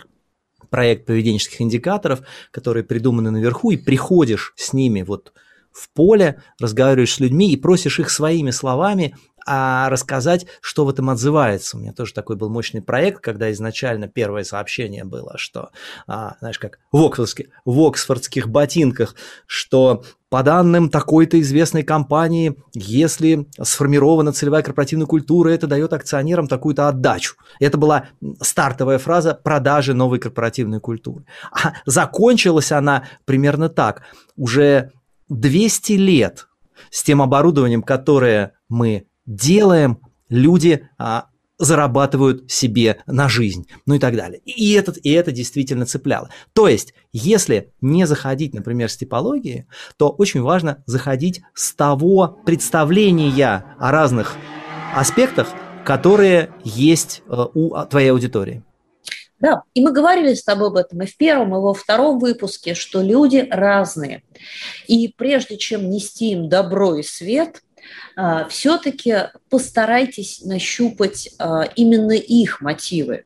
проект 0.69 1.05
поведенческих 1.05 1.61
индикаторов, 1.61 2.21
которые 2.51 2.83
придуманы 2.83 3.31
наверху, 3.31 3.71
и 3.71 3.77
приходишь 3.77 4.53
с 4.55 4.73
ними 4.73 5.01
вот 5.01 5.33
в 5.79 5.89
поле, 5.93 6.41
разговариваешь 6.59 7.13
с 7.13 7.19
людьми 7.19 7.51
и 7.51 7.57
просишь 7.57 7.99
их 7.99 8.09
своими 8.09 8.51
словами 8.51 9.15
а 9.51 9.89
рассказать, 9.89 10.45
что 10.61 10.85
в 10.85 10.89
этом 10.89 11.09
отзывается. 11.09 11.75
У 11.75 11.79
меня 11.79 11.91
тоже 11.91 12.13
такой 12.13 12.35
был 12.35 12.49
мощный 12.49 12.83
проект, 12.83 13.21
когда 13.21 13.51
изначально 13.51 14.07
первое 14.07 14.43
сообщение 14.43 15.03
было, 15.03 15.33
что, 15.37 15.71
а, 16.05 16.35
знаешь, 16.39 16.59
как 16.59 16.77
в, 16.91 17.03
Оксфордских, 17.03 17.47
в 17.65 17.79
оксфордских 17.87 18.47
ботинках, 18.47 19.15
что 19.47 20.03
по 20.29 20.43
данным 20.43 20.89
такой-то 20.89 21.41
известной 21.41 21.81
компании, 21.81 22.55
если 22.75 23.47
сформирована 23.59 24.31
целевая 24.31 24.61
корпоративная 24.61 25.07
культура, 25.07 25.49
это 25.49 25.65
дает 25.65 25.93
акционерам 25.93 26.47
такую-то 26.47 26.87
отдачу. 26.87 27.33
Это 27.59 27.79
была 27.79 28.05
стартовая 28.39 28.99
фраза 28.99 29.33
продажи 29.33 29.95
новой 29.95 30.19
корпоративной 30.19 30.79
культуры. 30.79 31.25
А 31.51 31.73
закончилась 31.87 32.71
она 32.71 33.05
примерно 33.25 33.69
так. 33.69 34.03
Уже 34.37 34.91
200 35.29 35.93
лет 35.93 36.47
с 36.91 37.03
тем 37.03 37.21
оборудованием, 37.21 37.83
которое 37.83 38.53
мы 38.67 39.05
делаем, 39.25 39.99
люди 40.29 40.87
а, 40.97 41.25
зарабатывают 41.59 42.49
себе 42.49 43.03
на 43.05 43.27
жизнь, 43.27 43.67
ну 43.85 43.95
и 43.95 43.99
так 43.99 44.15
далее. 44.15 44.39
И, 44.45 44.73
этот, 44.73 44.97
и 45.03 45.11
это 45.11 45.31
действительно 45.31 45.85
цепляло. 45.85 46.29
То 46.53 46.67
есть, 46.67 46.93
если 47.11 47.73
не 47.81 48.07
заходить, 48.07 48.53
например, 48.53 48.89
с 48.89 48.97
типологии, 48.97 49.67
то 49.97 50.09
очень 50.09 50.41
важно 50.41 50.83
заходить 50.85 51.41
с 51.53 51.73
того 51.73 52.39
представления 52.45 53.75
о 53.77 53.91
разных 53.91 54.35
аспектах, 54.95 55.49
которые 55.83 56.51
есть 56.63 57.23
э, 57.27 57.45
у 57.53 57.75
твоей 57.85 58.11
аудитории. 58.11 58.63
Да, 59.39 59.63
и 59.73 59.81
мы 59.81 59.93
говорили 59.93 60.33
с 60.33 60.43
тобой 60.43 60.67
об 60.67 60.75
этом 60.75 61.01
и 61.01 61.05
в 61.05 61.15
первом, 61.15 61.55
и 61.55 61.59
во 61.59 61.73
втором 61.73 62.19
выпуске, 62.19 62.73
что 62.73 63.01
люди 63.01 63.47
разные. 63.49 64.23
И 64.87 65.13
прежде 65.15 65.57
чем 65.57 65.89
нести 65.89 66.31
им 66.31 66.49
добро 66.49 66.95
и 66.95 67.03
свет, 67.03 67.61
а, 68.15 68.47
все-таки 68.49 69.29
постарайтесь 69.49 70.41
нащупать 70.43 71.29
а, 71.39 71.63
именно 71.75 72.11
их 72.11 72.59
мотивы, 72.59 73.25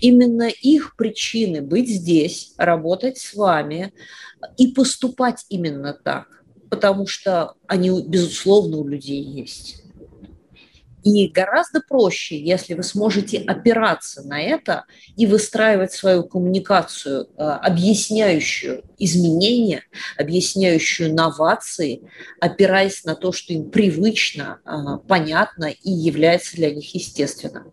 именно 0.00 0.48
их 0.48 0.96
причины 0.96 1.62
быть 1.62 1.88
здесь, 1.88 2.52
работать 2.56 3.18
с 3.18 3.34
вами 3.34 3.92
и 4.56 4.68
поступать 4.68 5.46
именно 5.48 5.92
так, 5.92 6.42
потому 6.68 7.06
что 7.06 7.54
они, 7.68 7.90
безусловно, 8.02 8.78
у 8.78 8.88
людей 8.88 9.22
есть. 9.22 9.84
И 11.04 11.28
гораздо 11.28 11.80
проще, 11.80 12.38
если 12.38 12.74
вы 12.74 12.82
сможете 12.82 13.38
опираться 13.38 14.22
на 14.22 14.40
это 14.40 14.84
и 15.16 15.26
выстраивать 15.26 15.92
свою 15.92 16.24
коммуникацию, 16.24 17.28
э, 17.36 17.42
объясняющую 17.42 18.82
изменения, 18.98 19.84
объясняющую 20.16 21.14
новации, 21.14 22.02
опираясь 22.40 23.04
на 23.04 23.14
то, 23.14 23.32
что 23.32 23.52
им 23.52 23.70
привычно, 23.70 24.60
э, 24.64 25.06
понятно 25.06 25.66
и 25.66 25.90
является 25.90 26.56
для 26.56 26.74
них 26.74 26.94
естественным. 26.94 27.72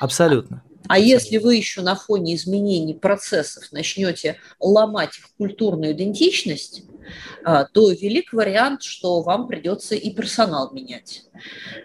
Абсолютно. 0.00 0.62
А 0.88 0.98
если 0.98 1.38
вы 1.38 1.56
еще 1.56 1.82
на 1.82 1.96
фоне 1.96 2.34
изменений 2.34 2.94
процессов 2.94 3.64
начнете 3.72 4.36
ломать 4.60 5.18
их 5.18 5.28
культурную 5.36 5.92
идентичность, 5.92 6.82
то 7.44 7.90
велик 7.90 8.32
вариант, 8.32 8.82
что 8.82 9.22
вам 9.22 9.46
придется 9.46 9.94
и 9.94 10.10
персонал 10.10 10.72
менять. 10.72 11.24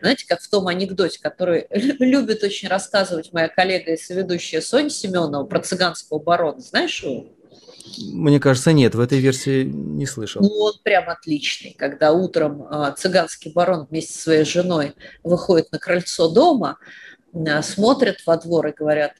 Знаете, 0.01 0.25
как 0.27 0.41
в 0.41 0.49
том 0.49 0.67
анекдоте, 0.67 1.19
который 1.21 1.67
любит 1.71 2.43
очень 2.43 2.67
рассказывать 2.67 3.33
моя 3.33 3.47
коллега 3.47 3.93
и 3.93 3.97
соведущая 3.97 4.61
Соня 4.61 4.89
Семенова 4.89 5.45
про 5.45 5.59
цыганского 5.59 6.19
барона. 6.19 6.59
Знаешь 6.59 7.03
его? 7.03 7.27
Мне 7.97 8.39
кажется, 8.39 8.73
нет, 8.73 8.95
в 8.95 8.99
этой 8.99 9.19
версии 9.19 9.63
не 9.63 10.05
слышал. 10.05 10.41
Ну, 10.41 10.49
он 10.49 10.73
прям 10.83 11.09
отличный. 11.09 11.75
Когда 11.77 12.11
утром 12.13 12.67
а, 12.69 12.91
цыганский 12.91 13.51
барон 13.51 13.87
вместе 13.89 14.13
со 14.13 14.21
своей 14.23 14.45
женой 14.45 14.93
выходит 15.23 15.71
на 15.71 15.79
крыльцо 15.79 16.29
дома, 16.29 16.77
а, 17.33 17.61
смотрят 17.61 18.17
во 18.25 18.37
двор 18.37 18.67
и 18.67 18.73
говорят, 18.73 19.13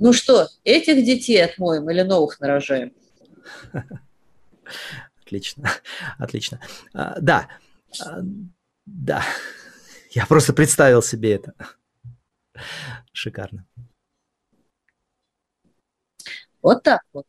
ну 0.00 0.12
что, 0.12 0.48
этих 0.64 1.04
детей 1.04 1.42
отмоем 1.42 1.88
или 1.88 2.02
новых 2.02 2.40
нарожаем? 2.40 2.92
Отлично, 5.30 5.70
отлично. 6.18 6.60
А, 6.92 7.20
да, 7.20 7.48
а, 8.04 8.18
да, 8.86 9.22
я 10.10 10.26
просто 10.26 10.52
представил 10.52 11.02
себе 11.02 11.34
это. 11.34 11.54
Шикарно. 13.12 13.66
Вот 16.62 16.82
так 16.82 17.02
вот. 17.12 17.26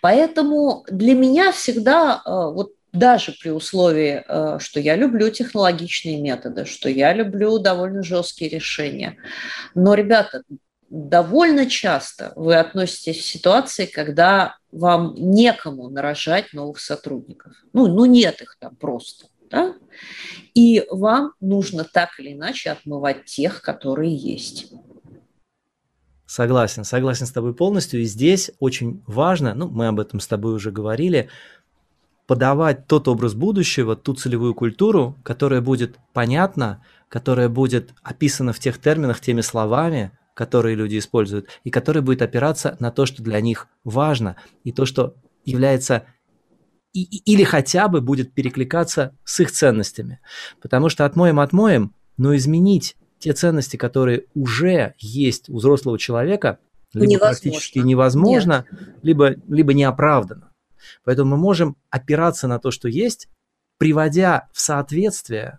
Поэтому 0.00 0.84
для 0.88 1.14
меня 1.14 1.52
всегда, 1.52 2.22
а, 2.24 2.48
вот 2.48 2.72
даже 2.92 3.32
при 3.32 3.50
условии, 3.50 4.24
что 4.60 4.78
я 4.78 4.94
люблю 4.94 5.28
технологичные 5.28 6.20
методы, 6.20 6.64
что 6.64 6.88
я 6.88 7.12
люблю 7.12 7.58
довольно 7.58 8.04
жесткие 8.04 8.48
решения. 8.48 9.16
Но, 9.74 9.94
ребята, 9.94 10.44
довольно 10.94 11.66
часто 11.66 12.32
вы 12.36 12.54
относитесь 12.54 13.18
в 13.18 13.24
ситуации, 13.24 13.86
когда 13.86 14.56
вам 14.70 15.14
некому 15.16 15.88
нарожать 15.88 16.52
новых 16.52 16.78
сотрудников. 16.78 17.52
Ну, 17.72 17.88
ну 17.88 18.04
нет 18.04 18.40
их 18.40 18.56
там 18.60 18.76
просто. 18.76 19.26
Да? 19.50 19.74
И 20.54 20.84
вам 20.90 21.32
нужно 21.40 21.84
так 21.84 22.18
или 22.20 22.32
иначе 22.32 22.70
отмывать 22.70 23.24
тех, 23.24 23.60
которые 23.60 24.14
есть. 24.14 24.72
Согласен, 26.26 26.84
согласен 26.84 27.26
с 27.26 27.32
тобой 27.32 27.54
полностью. 27.54 28.00
И 28.00 28.04
здесь 28.04 28.52
очень 28.60 29.02
важно, 29.06 29.54
ну, 29.54 29.68
мы 29.68 29.88
об 29.88 29.98
этом 29.98 30.20
с 30.20 30.26
тобой 30.28 30.54
уже 30.54 30.70
говорили, 30.70 31.28
подавать 32.26 32.86
тот 32.86 33.08
образ 33.08 33.34
будущего, 33.34 33.96
ту 33.96 34.14
целевую 34.14 34.54
культуру, 34.54 35.16
которая 35.24 35.60
будет 35.60 35.98
понятна, 36.12 36.82
которая 37.08 37.48
будет 37.48 37.90
описана 38.02 38.52
в 38.52 38.60
тех 38.60 38.80
терминах, 38.80 39.20
теми 39.20 39.40
словами, 39.40 40.12
которые 40.34 40.74
люди 40.74 40.98
используют, 40.98 41.48
и 41.62 41.70
которая 41.70 42.02
будет 42.02 42.22
опираться 42.22 42.76
на 42.80 42.90
то, 42.90 43.06
что 43.06 43.22
для 43.22 43.40
них 43.40 43.68
важно, 43.84 44.36
и 44.64 44.72
то, 44.72 44.84
что 44.84 45.14
является 45.44 46.04
и, 46.92 47.02
или 47.02 47.42
хотя 47.42 47.88
бы 47.88 48.00
будет 48.00 48.32
перекликаться 48.32 49.16
с 49.24 49.40
их 49.40 49.50
ценностями. 49.50 50.20
Потому 50.60 50.88
что 50.88 51.04
отмоем 51.04 51.40
отмоем, 51.40 51.94
но 52.16 52.36
изменить 52.36 52.96
те 53.18 53.32
ценности, 53.32 53.76
которые 53.76 54.26
уже 54.34 54.94
есть 54.98 55.48
у 55.48 55.56
взрослого 55.56 55.98
человека, 55.98 56.58
либо 56.92 57.06
невозможно. 57.06 57.50
практически 57.50 57.78
невозможно, 57.78 58.66
либо, 59.02 59.34
либо 59.48 59.74
неоправданно. 59.74 60.52
Поэтому 61.04 61.32
мы 61.32 61.36
можем 61.36 61.76
опираться 61.90 62.46
на 62.46 62.58
то, 62.58 62.70
что 62.70 62.88
есть, 62.88 63.28
приводя 63.78 64.48
в 64.52 64.60
соответствие 64.60 65.58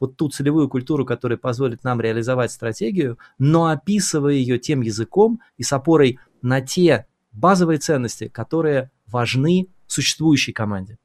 вот 0.00 0.16
ту 0.16 0.28
целевую 0.28 0.68
культуру, 0.68 1.04
которая 1.04 1.38
позволит 1.38 1.84
нам 1.84 2.00
реализовать 2.00 2.52
стратегию, 2.52 3.18
но 3.38 3.66
описывая 3.66 4.34
ее 4.34 4.58
тем 4.58 4.82
языком 4.82 5.40
и 5.56 5.62
с 5.62 5.72
опорой 5.72 6.18
на 6.42 6.60
те 6.60 7.06
базовые 7.32 7.78
ценности, 7.78 8.28
которые 8.28 8.90
важны 9.06 9.68
существующей 9.86 10.52
команде. 10.52 10.98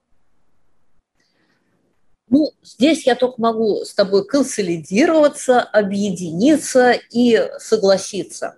Ну, 2.30 2.52
здесь 2.64 3.06
я 3.06 3.16
только 3.16 3.42
могу 3.42 3.84
с 3.84 3.94
тобой 3.94 4.26
консолидироваться, 4.26 5.60
объединиться 5.60 6.94
и 7.12 7.50
согласиться. 7.60 8.56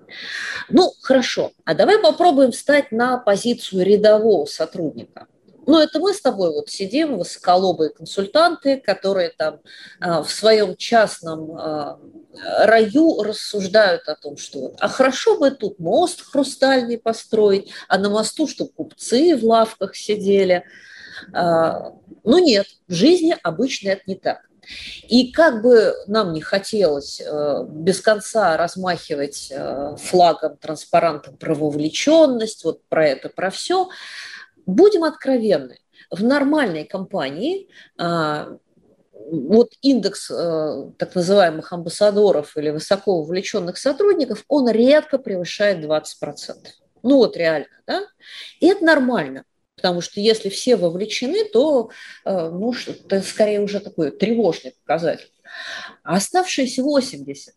Ну, 0.70 0.94
хорошо, 1.02 1.54
а 1.66 1.74
давай 1.74 1.98
попробуем 1.98 2.52
встать 2.52 2.92
на 2.92 3.18
позицию 3.18 3.84
рядового 3.84 4.46
сотрудника. 4.46 5.28
Ну, 5.66 5.80
это 5.80 6.00
мы 6.00 6.14
с 6.14 6.22
тобой 6.22 6.52
вот 6.52 6.70
сидим, 6.70 7.18
высоколобые 7.18 7.90
консультанты, 7.90 8.78
которые 8.78 9.30
там 9.30 9.60
а, 10.00 10.24
в 10.24 10.32
своем 10.32 10.76
частном 10.76 11.52
а, 11.52 12.00
раю 12.66 13.24
рассуждают 13.24 14.08
о 14.08 14.16
том, 14.16 14.38
что 14.38 14.60
вот, 14.60 14.76
а 14.80 14.88
хорошо 14.88 15.38
бы 15.38 15.52
тут 15.52 15.80
мост 15.80 16.22
хрустальный 16.22 16.98
построить, 16.98 17.70
а 17.88 17.98
на 17.98 18.10
мосту, 18.10 18.48
чтобы 18.48 18.72
купцы 18.72 19.36
в 19.36 19.44
лавках 19.46 19.96
сидели– 19.96 20.64
а, 21.32 21.94
но 22.24 22.40
нет, 22.40 22.68
в 22.88 22.94
жизни 22.94 23.36
обычно 23.44 23.90
это 23.90 24.04
не 24.08 24.16
так. 24.16 24.42
И 25.10 25.32
как 25.34 25.62
бы 25.62 25.94
нам 26.08 26.32
не 26.32 26.40
хотелось 26.40 27.20
э, 27.20 27.66
без 27.68 28.00
конца 28.00 28.56
размахивать 28.56 29.52
э, 29.52 29.98
флагом, 30.00 30.56
транспарантом 30.56 31.36
про 31.36 31.54
вовлеченность, 31.54 32.64
вот 32.64 32.82
про 32.88 33.06
это, 33.10 33.28
про 33.28 33.50
все, 33.50 33.90
будем 34.66 35.04
откровенны. 35.04 35.80
В 36.10 36.24
нормальной 36.24 36.86
компании 36.86 37.70
а, 37.98 38.58
вот 39.32 39.74
индекс 39.82 40.30
э, 40.30 40.92
так 40.98 41.16
называемых 41.16 41.72
амбассадоров 41.72 42.58
или 42.58 42.70
высоко 42.70 43.22
вовлеченных 43.22 43.78
сотрудников, 43.78 44.44
он 44.48 44.70
редко 44.70 45.18
превышает 45.18 45.84
20%. 45.84 46.04
Ну 47.04 47.18
вот 47.18 47.38
реально, 47.38 47.68
да? 47.88 48.02
И 48.60 48.68
это 48.68 48.84
нормально. 48.84 49.46
Потому 49.76 50.02
что 50.02 50.20
если 50.20 50.50
все 50.50 50.76
вовлечены, 50.76 51.46
то 51.46 51.90
э, 52.26 52.50
ну, 52.50 52.74
это 52.74 53.22
скорее 53.22 53.62
уже 53.62 53.80
такой 53.80 54.12
тревожный 54.12 54.76
показатель. 54.84 55.32
А 56.04 56.16
оставшиеся 56.16 56.84
80, 56.84 57.56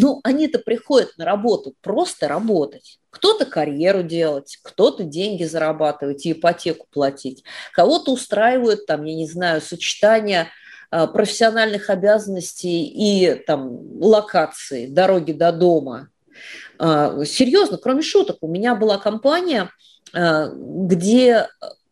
ну, 0.00 0.20
они-то 0.24 0.58
приходят 0.58 1.10
на 1.16 1.24
работу 1.24 1.74
просто 1.80 2.28
работать. 2.28 2.98
Кто-то 3.10 3.46
карьеру 3.46 4.02
делать, 4.02 4.58
кто-то 4.62 5.04
деньги 5.04 5.44
зарабатывать 5.44 6.26
ипотеку 6.26 6.86
платить. 6.90 7.44
Кого-то 7.72 8.12
устраивают, 8.12 8.86
там, 8.86 9.04
я 9.04 9.14
не 9.14 9.26
знаю, 9.26 9.60
сочетание 9.60 10.48
э, 10.90 11.06
профессиональных 11.06 11.90
обязанностей 11.90 12.84
и 12.84 13.34
там 13.34 14.00
локации, 14.00 14.86
дороги 14.86 15.32
до 15.32 15.52
дома. 15.52 16.08
А, 16.78 17.24
серьезно, 17.24 17.78
кроме 17.78 18.02
шуток, 18.02 18.38
у 18.42 18.48
меня 18.48 18.74
была 18.74 18.98
компания– 18.98 19.70
Э, 20.14 20.50
где 20.54 21.48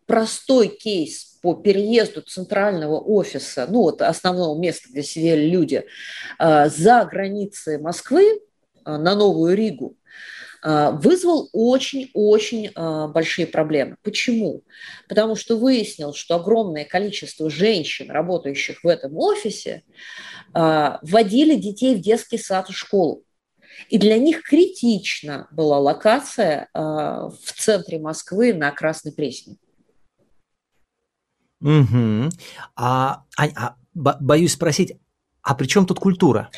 простой 0.07 0.69
кейс 0.69 1.36
по 1.47 1.55
переезду 1.55 2.23
центрального 2.23 2.99
офиса, 2.99 3.69
ну 3.69 3.83
вот 3.83 4.03
основного 4.03 4.59
места, 4.59 4.89
где 4.91 5.05
сидели 5.05 5.49
люди, 5.49 5.85
э, 6.41 6.69
за 6.69 7.05
границы 7.05 7.79
Москвы 7.79 8.25
э, 8.25 8.97
на 8.97 9.15
Новую 9.15 9.57
Ригу, 9.57 9.97
вызвал 10.65 11.49
очень-очень 11.53 12.73
большие 13.13 13.47
проблемы. 13.47 13.99
Почему? 14.03 14.65
Потому 15.09 15.37
что 15.37 15.57
выяснил, 15.57 16.13
что 16.13 16.37
огромное 16.37 16.85
количество 16.85 17.49
женщин, 17.49 18.11
работающих 18.11 18.83
в 18.83 18.89
этом 18.89 19.17
офисе, 19.17 19.85
вводили 20.53 21.55
детей 21.55 21.95
в 21.95 22.01
детский 22.01 22.39
сад 22.39 22.69
и 22.71 22.73
школу. 22.73 23.23
И 23.91 23.99
для 23.99 24.19
них 24.19 24.43
критична 24.43 25.47
была 25.53 25.79
локация 25.79 26.69
в 26.75 27.53
центре 27.55 28.01
Москвы 28.01 28.53
на 28.53 28.73
Красной 28.73 29.13
Пресне. 29.13 29.59
Угу. 31.61 32.31
А, 32.77 33.23
Ань, 33.37 33.53
а, 33.57 33.77
боюсь 33.95 34.53
спросить, 34.53 34.97
а 35.43 35.55
при 35.55 35.67
чем 35.67 35.87
тут 35.87 35.99
культура? 35.99 36.51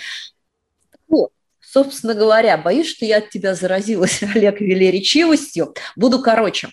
Вот, 1.08 1.30
собственно 1.60 2.14
говоря, 2.14 2.56
боюсь, 2.58 2.88
что 2.88 3.04
я 3.04 3.18
от 3.18 3.30
тебя 3.30 3.54
заразилась, 3.54 4.22
Олег, 4.34 4.60
велеречивостью. 4.60 5.74
Буду 5.96 6.20
короче. 6.20 6.68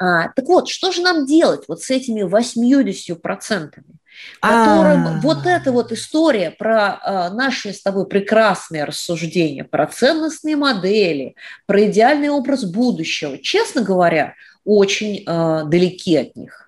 А, 0.00 0.28
так 0.28 0.46
вот, 0.46 0.68
что 0.68 0.92
же 0.92 1.02
нам 1.02 1.26
делать 1.26 1.64
вот 1.68 1.82
с 1.82 1.90
этими 1.90 2.22
80 2.22 3.20
процентами? 3.20 3.98
которым 4.40 5.20
вот 5.20 5.46
эта 5.46 5.72
вот 5.72 5.92
история 5.92 6.50
про 6.50 7.00
э, 7.02 7.34
наши 7.34 7.72
с 7.72 7.82
тобой 7.82 8.06
прекрасные 8.06 8.84
рассуждения, 8.84 9.64
про 9.64 9.86
ценностные 9.86 10.56
модели, 10.56 11.34
про 11.66 11.84
идеальный 11.86 12.28
образ 12.28 12.64
будущего, 12.64 13.38
честно 13.38 13.82
говоря, 13.82 14.34
очень 14.64 15.24
э, 15.26 15.62
далеки 15.66 16.16
от 16.16 16.36
них. 16.36 16.61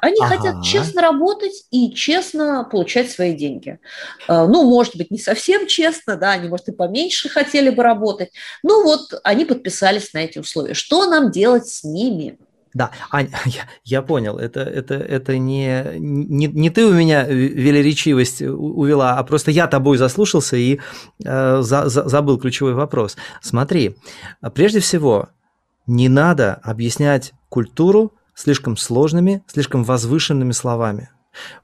Они 0.00 0.20
ага. 0.20 0.36
хотят 0.36 0.62
честно 0.64 1.02
работать 1.02 1.64
и 1.70 1.92
честно 1.92 2.66
получать 2.70 3.10
свои 3.10 3.34
деньги. 3.34 3.78
Ну, 4.28 4.68
может 4.68 4.96
быть, 4.96 5.10
не 5.10 5.18
совсем 5.18 5.66
честно, 5.66 6.16
да, 6.16 6.32
они, 6.32 6.48
может, 6.48 6.68
и 6.68 6.72
поменьше 6.72 7.28
хотели 7.28 7.70
бы 7.70 7.82
работать. 7.82 8.30
Ну, 8.62 8.84
вот 8.84 9.12
они 9.24 9.44
подписались 9.44 10.12
на 10.12 10.18
эти 10.18 10.38
условия. 10.38 10.74
Что 10.74 11.06
нам 11.06 11.30
делать 11.30 11.66
с 11.66 11.84
ними? 11.84 12.38
Да, 12.72 12.90
Ань, 13.10 13.30
я, 13.46 13.62
я 13.84 14.02
понял, 14.02 14.38
это, 14.38 14.60
это, 14.60 14.94
это 14.94 15.38
не, 15.38 15.84
не, 15.98 16.46
не 16.46 16.70
ты 16.70 16.86
у 16.86 16.92
меня 16.92 17.24
велеречивость 17.24 18.42
увела, 18.42 19.18
а 19.18 19.24
просто 19.24 19.50
я 19.50 19.66
тобой 19.66 19.98
заслушался 19.98 20.56
и 20.56 20.78
э, 21.24 21.62
за, 21.62 21.88
за, 21.88 22.08
забыл 22.08 22.38
ключевой 22.38 22.74
вопрос. 22.74 23.16
Смотри, 23.42 23.96
прежде 24.54 24.80
всего, 24.80 25.30
не 25.86 26.08
надо 26.08 26.54
объяснять 26.62 27.32
культуру 27.48 28.14
слишком 28.40 28.76
сложными, 28.76 29.42
слишком 29.46 29.84
возвышенными 29.84 30.52
словами. 30.52 31.10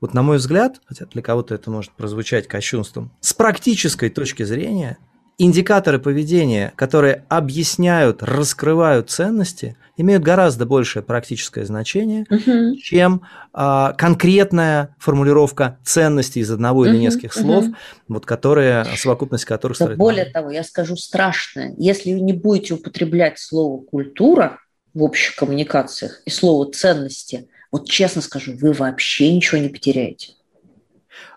Вот 0.00 0.14
на 0.14 0.22
мой 0.22 0.36
взгляд, 0.36 0.80
хотя 0.84 1.06
для 1.06 1.22
кого-то 1.22 1.54
это 1.54 1.70
может 1.70 1.92
прозвучать 1.92 2.46
кощунством, 2.46 3.10
с 3.20 3.32
практической 3.32 4.10
точки 4.10 4.42
зрения– 4.42 4.98
индикаторы 5.38 5.98
поведения, 5.98 6.72
которые 6.76 7.24
объясняют, 7.28 8.22
раскрывают 8.22 9.10
ценности, 9.10 9.76
имеют 9.96 10.22
гораздо 10.22 10.66
большее 10.66 11.02
практическое 11.02 11.64
значение, 11.64 12.26
угу. 12.30 12.76
чем 12.76 13.22
а, 13.52 13.92
конкретная 13.92 14.94
формулировка 14.98 15.78
ценностей 15.84 16.40
из 16.40 16.50
одного 16.50 16.80
угу, 16.80 16.88
или 16.88 16.98
нескольких 16.98 17.34
слов, 17.34 17.64
угу. 17.64 17.74
вот 18.08 18.26
которые, 18.26 18.84
совокупность 18.96 19.44
которых... 19.44 19.78
Да 19.78 19.94
более 19.94 20.26
того, 20.26 20.50
я 20.50 20.64
скажу 20.64 20.96
страшное. 20.96 21.74
Если 21.76 22.12
вы 22.12 22.20
не 22.20 22.32
будете 22.32 22.74
употреблять 22.74 23.38
слово 23.38 23.82
«культура» 23.82 24.58
в 24.96 25.02
общих 25.02 25.36
коммуникациях 25.36 26.22
и 26.24 26.30
слово 26.30 26.72
«ценности», 26.72 27.48
вот 27.70 27.86
честно 27.86 28.22
скажу, 28.22 28.56
вы 28.56 28.72
вообще 28.72 29.30
ничего 29.34 29.60
не 29.60 29.68
потеряете. 29.68 30.32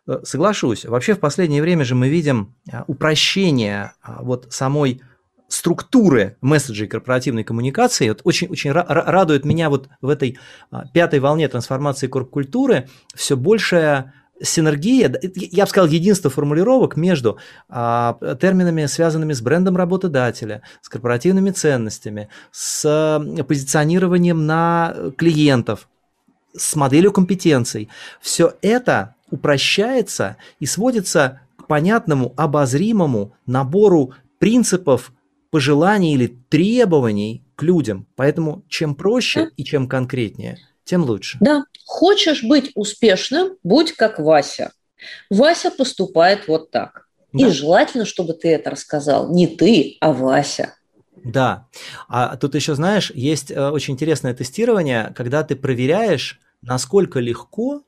Э, 0.07 0.19
соглашусь. 0.23 0.85
Вообще 0.85 1.13
в 1.13 1.19
последнее 1.19 1.61
время 1.61 1.83
же 1.83 1.93
мы 1.93 2.07
видим 2.07 2.55
а, 2.71 2.85
упрощение 2.87 3.91
а, 4.01 4.23
вот 4.23 4.47
самой 4.51 5.01
структуры 5.49 6.37
месседжей 6.39 6.87
корпоративной 6.87 7.43
коммуникации. 7.43 8.07
Вот 8.07 8.21
очень, 8.23 8.47
очень 8.47 8.71
радует 8.71 9.43
меня 9.43 9.69
вот 9.69 9.89
в 9.99 10.07
этой 10.07 10.37
пятой 10.93 11.19
волне 11.19 11.47
трансформации 11.49 12.07
корпкультуры 12.07 12.87
все 13.15 13.35
большая 13.35 14.13
синергия, 14.41 15.13
я 15.35 15.65
бы 15.65 15.69
сказал, 15.69 15.89
единство 15.89 16.29
формулировок 16.29 16.95
между 16.95 17.37
а, 17.67 18.17
терминами, 18.39 18.85
связанными 18.85 19.33
с 19.33 19.41
брендом 19.41 19.77
работодателя, 19.77 20.61
с 20.81 20.89
корпоративными 20.89 21.51
ценностями, 21.51 22.29
с 22.51 23.21
позиционированием 23.47 24.45
на 24.45 24.95
клиентов, 25.17 25.87
с 26.55 26.75
моделью 26.75 27.11
компетенций. 27.11 27.89
Все 28.21 28.53
это 28.61 29.15
упрощается 29.29 30.37
и 30.59 30.65
сводится 30.65 31.41
к 31.57 31.67
понятному, 31.67 32.33
обозримому 32.35 33.33
набору 33.45 34.13
принципов, 34.39 35.11
пожеланий 35.51 36.13
или 36.13 36.37
требований 36.49 37.43
к 37.55 37.63
людям. 37.63 38.07
Поэтому 38.15 38.63
чем 38.67 38.95
проще 38.95 39.49
и 39.57 39.63
чем 39.63 39.87
конкретнее, 39.87 40.57
тем 40.83 41.03
лучше. 41.03 41.37
Да. 41.41 41.63
Хочешь 41.89 42.43
быть 42.43 42.71
успешным, 42.75 43.57
будь 43.63 43.93
как 43.93 44.19
Вася. 44.19 44.73
Вася 45.31 45.71
поступает 45.71 46.47
вот 46.47 46.69
так. 46.69 47.07
Да. 47.33 47.47
И 47.47 47.49
желательно, 47.49 48.05
чтобы 48.05 48.33
ты 48.33 48.49
это 48.49 48.69
рассказал. 48.69 49.33
Не 49.33 49.47
ты, 49.47 49.97
а 49.99 50.11
Вася. 50.11 50.75
Да. 51.23 51.65
А 52.07 52.37
тут 52.37 52.53
еще, 52.53 52.75
знаешь, 52.75 53.11
есть 53.15 53.49
э, 53.49 53.69
очень 53.71 53.95
интересное 53.95 54.35
тестирование, 54.35 55.11
когда 55.15 55.41
ты 55.41 55.55
проверяешь, 55.55 56.39
насколько 56.61 57.19
легко 57.19 57.81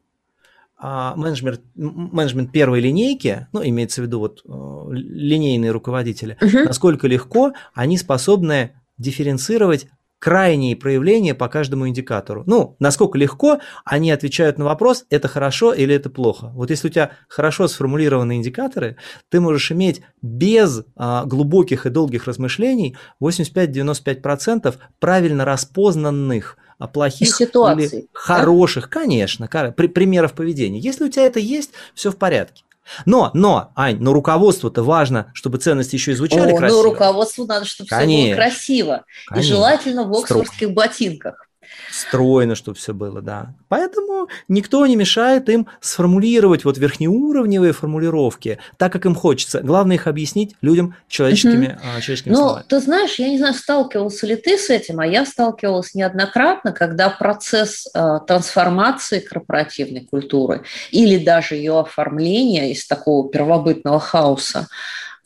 а, 0.80 1.16
менеджмент, 1.16 1.62
менеджмент 1.76 2.52
первой 2.52 2.80
линейки, 2.80 3.46
ну, 3.54 3.64
имеется 3.64 4.02
в 4.02 4.06
виду 4.06 4.18
вот 4.18 4.42
э, 4.44 4.94
линейные 4.94 5.70
руководители, 5.70 6.40
угу. 6.42 6.64
насколько 6.66 7.06
легко 7.06 7.54
они 7.76 8.00
способны 8.00 8.76
дифференцировать 8.98 9.86
крайние 10.21 10.75
проявления 10.75 11.34
по 11.34 11.47
каждому 11.47 11.88
индикатору. 11.88 12.43
Ну, 12.45 12.75
насколько 12.77 13.17
легко 13.17 13.60
они 13.84 14.12
отвечают 14.12 14.60
на 14.60 14.65
вопрос, 14.65 15.05
это 15.10 15.27
хорошо 15.27 15.73
или 15.73 15.95
это 15.95 16.12
плохо. 16.12 16.51
Вот 16.53 16.69
если 16.69 16.89
у 16.89 16.91
тебя 16.91 17.13
хорошо 17.27 17.67
сформулированные 17.67 18.38
индикаторы, 18.38 18.97
ты 19.29 19.39
можешь 19.39 19.71
иметь 19.71 20.03
без 20.21 20.84
а, 20.95 21.25
глубоких 21.25 21.88
и 21.88 21.89
долгих 21.89 22.27
размышлений 22.27 22.95
85-95% 23.19 24.75
правильно 24.99 25.43
распознанных 25.43 26.55
а, 26.77 26.88
плохих 26.88 27.41
или 27.41 28.07
хороших, 28.13 28.84
да? 28.84 28.89
конечно, 28.89 29.47
примеров 29.47 30.34
поведения. 30.34 30.79
Если 30.79 31.03
у 31.03 31.10
тебя 31.10 31.25
это 31.25 31.39
есть, 31.39 31.71
все 31.95 32.12
в 32.12 32.17
порядке. 32.17 32.63
Но, 33.06 33.32
но, 33.34 33.72
Ань, 33.76 33.98
но 34.00 34.13
руководству-то 34.13 34.84
важно, 34.84 35.32
чтобы 35.34 35.58
ценности 35.58 35.96
еще 35.96 36.12
и 36.12 36.15
звучали 36.15 36.52
О, 36.52 36.58
красиво. 36.58 36.78
Ну, 36.78 36.84
руководству 36.84 37.46
надо, 37.46 37.65
чтобы 37.65 37.88
Конечно. 37.88 38.17
все 38.17 38.28
было 38.28 38.36
красиво. 38.36 39.06
Конечно. 39.28 39.46
И 39.46 39.54
желательно 39.54 40.04
в 40.04 40.13
оксфордских 40.13 40.56
Строго. 40.56 40.74
ботинках 40.74 41.48
стройно, 41.91 42.56
чтобы 42.56 42.78
все 42.78 42.93
было, 42.93 43.21
да. 43.21 43.54
Поэтому 43.67 44.28
никто 44.47 44.86
не 44.86 44.95
мешает 44.95 45.50
им 45.50 45.67
сформулировать 45.80 46.65
вот 46.65 46.78
верхнеуровневые 46.78 47.74
формулировки 47.74 48.60
так, 48.78 48.91
как 48.91 49.06
им 49.06 49.15
хочется. 49.15 49.62
Главное 49.62 49.95
их 49.95 50.08
объяснить 50.08 50.56
людям 50.62 50.95
человеческими, 51.08 51.67
угу. 51.67 51.80
а, 51.97 52.02
человеческими 52.02 52.34
Ну, 52.34 52.39
словами. 52.39 52.65
ты 52.67 52.80
знаешь, 52.80 53.15
я 53.15 53.30
не 53.30 53.38
знаю, 53.38 53.54
сталкивался 53.54 54.28
ли 54.28 54.36
ты 54.36 54.58
с 54.58 54.69
этим, 54.69 55.00
а 55.00 55.06
я 55.06 55.26
сталкивалась 55.26 55.93
неоднократно, 55.95 56.71
когда 56.71 57.10
процесс 57.10 57.88
э, 57.93 58.19
трансформации 58.28 59.19
корпоративной 59.19 60.06
культуры 60.06 60.63
или 60.91 61.24
даже 61.24 61.56
ее 61.56 61.80
оформления 61.80 62.71
из 62.71 62.86
такого 62.88 63.30
первобытного 63.30 64.00
хаоса 64.00 64.67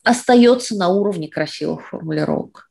остается 0.04 0.76
на 0.76 0.90
уровне 0.90 1.28
красивых 1.28 1.88
формулировок. 1.88 2.70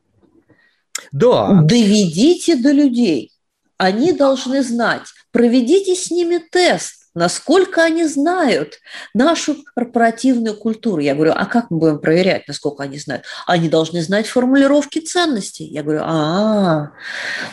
Да. 1.11 1.61
Доведите 1.63 2.57
до 2.57 2.73
людей 2.73 3.34
они 3.79 4.13
должны 4.13 4.63
знать. 4.63 5.07
Проведите 5.33 5.95
с 5.95 6.11
ними 6.11 6.39
тест, 6.39 7.05
насколько 7.15 7.83
они 7.83 8.05
знают 8.07 8.81
нашу 9.15 9.57
корпоративную 9.75 10.57
культуру. 10.57 11.01
Я 11.01 11.15
говорю, 11.15 11.33
а 11.35 11.47
как 11.47 11.71
мы 11.71 11.79
будем 11.79 11.99
проверять, 12.01 12.47
насколько 12.49 12.83
они 12.83 12.99
знают? 12.99 13.25
Они 13.47 13.69
должны 13.69 14.03
знать 14.03 14.27
формулировки 14.27 14.99
ценностей. 14.99 15.65
Я 15.65 15.83
говорю, 15.83 16.03
а, 16.05 16.93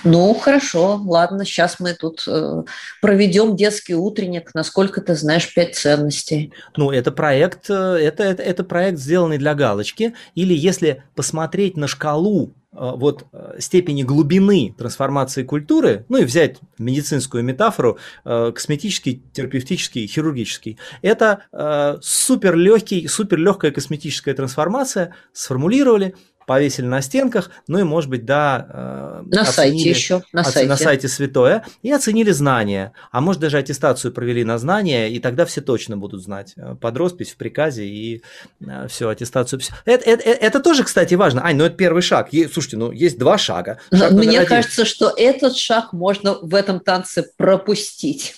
ну 0.03 0.33
хорошо, 0.33 0.99
ладно, 1.05 1.45
сейчас 1.45 1.79
мы 1.79 1.93
тут 1.93 2.23
э, 2.27 2.63
проведем 3.01 3.55
детский 3.55 3.95
утренник, 3.95 4.53
насколько 4.53 5.01
ты 5.01 5.15
знаешь 5.15 5.53
пять 5.53 5.75
ценностей. 5.75 6.53
Ну, 6.75 6.91
это 6.91 7.11
проект, 7.11 7.69
э, 7.69 7.73
это, 7.73 8.23
это, 8.23 8.43
это 8.43 8.63
проект, 8.63 8.97
сделанный 8.97 9.37
для 9.37 9.53
галочки. 9.53 10.15
Или 10.33 10.55
если 10.55 11.03
посмотреть 11.15 11.77
на 11.77 11.87
шкалу 11.87 12.53
вот 12.71 13.25
э, 13.33 13.55
степени 13.59 14.03
глубины 14.03 14.73
трансформации 14.77 15.43
культуры, 15.43 16.05
ну 16.09 16.17
и 16.17 16.23
взять 16.23 16.59
медицинскую 16.77 17.43
метафору, 17.43 17.97
э, 18.23 18.51
косметический, 18.53 19.21
терапевтический, 19.33 20.07
хирургический, 20.07 20.77
это 21.01 21.43
супер 22.01 22.55
легкий, 22.55 23.07
супер 23.07 23.37
легкая 23.37 23.71
косметическая 23.71 24.33
трансформация, 24.33 25.15
сформулировали, 25.33 26.15
повесили 26.45 26.85
на 26.85 27.01
стенках, 27.01 27.51
ну 27.67 27.79
и, 27.79 27.83
может 27.83 28.09
быть, 28.09 28.25
да, 28.25 28.67
э, 28.69 29.23
на 29.25 29.45
сайте 29.45 29.89
еще, 29.89 30.23
на 30.33 30.43
сайте. 30.43 30.67
на 30.67 30.77
сайте 30.77 31.07
святое, 31.07 31.65
и 31.81 31.91
оценили 31.91 32.31
знания, 32.31 32.93
а 33.11 33.21
может 33.21 33.41
даже 33.41 33.57
аттестацию 33.57 34.11
провели 34.11 34.43
на 34.43 34.57
знания, 34.57 35.09
и 35.09 35.19
тогда 35.19 35.45
все 35.45 35.61
точно 35.61 35.97
будут 35.97 36.21
знать 36.21 36.53
э, 36.57 36.75
под 36.79 36.97
роспись 36.97 37.31
в 37.31 37.37
приказе 37.37 37.85
и 37.85 38.23
э, 38.59 38.87
все, 38.87 39.09
аттестацию. 39.09 39.59
Все. 39.59 39.73
Это, 39.85 40.09
это, 40.09 40.29
это 40.29 40.59
тоже, 40.59 40.83
кстати, 40.83 41.13
важно. 41.13 41.45
Ань, 41.45 41.57
ну 41.57 41.65
это 41.65 41.75
первый 41.75 42.01
шаг. 42.01 42.29
Слушайте, 42.51 42.77
ну 42.77 42.91
есть 42.91 43.17
два 43.17 43.37
шага. 43.37 43.79
Шаг 43.93 44.11
Мне 44.11 44.39
один. 44.39 44.49
кажется, 44.49 44.85
что 44.85 45.13
этот 45.15 45.55
шаг 45.55 45.93
можно 45.93 46.37
в 46.41 46.55
этом 46.55 46.79
танце 46.79 47.25
пропустить. 47.37 48.35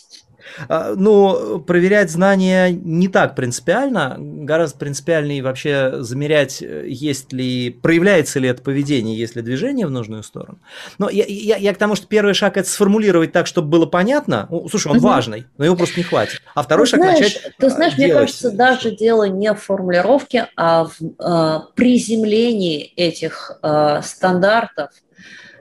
А, 0.68 0.94
ну, 0.96 1.60
проверять 1.60 2.12
знания 2.12 2.70
не 2.72 3.08
так 3.08 3.36
принципиально, 3.36 4.16
гораздо 4.20 4.78
принципиальнее 4.80 5.44
вообще 5.44 6.02
замерять, 6.04 6.62
есть 6.62 7.34
ли, 7.34 7.70
проявляется 7.70 8.40
ли 8.40 8.50
это 8.50 8.62
поведение, 8.62 9.18
есть 9.18 9.36
ли 9.36 9.42
движение 9.42 9.88
в 9.88 9.92
нужную 9.92 10.24
сторону. 10.24 10.60
Но 10.98 11.10
я, 11.10 11.26
я, 11.28 11.58
я 11.58 11.74
к 11.74 11.78
тому, 11.78 11.96
что 11.96 12.08
первый 12.08 12.34
шаг 12.34 12.58
это 12.58 12.70
сформулировать 12.70 13.32
так, 13.32 13.48
чтобы 13.48 13.70
было 13.70 13.86
понятно. 13.86 14.48
Слушай, 14.70 14.88
он 14.92 14.98
угу. 14.98 15.08
важный, 15.08 15.46
но 15.58 15.66
его 15.66 15.76
просто 15.76 15.98
не 15.98 16.04
хватит. 16.04 16.42
А 16.56 16.64
второй 16.64 16.86
ты 16.86 16.92
шаг 16.92 17.02
знаешь, 17.02 17.20
начать. 17.20 17.56
Ты 17.58 17.70
знаешь, 17.70 17.98
мне 17.98 18.14
кажется, 18.14 18.52
даже 18.52 18.92
дело 18.92 19.28
не 19.28 19.54
в 19.54 19.60
формулировке, 19.60 20.50
а 20.56 20.86
в 20.86 20.94
э, 21.02 21.60
приземлении 21.76 22.94
этих 22.96 23.52
э, 23.62 24.02
стандартов, 24.04 24.92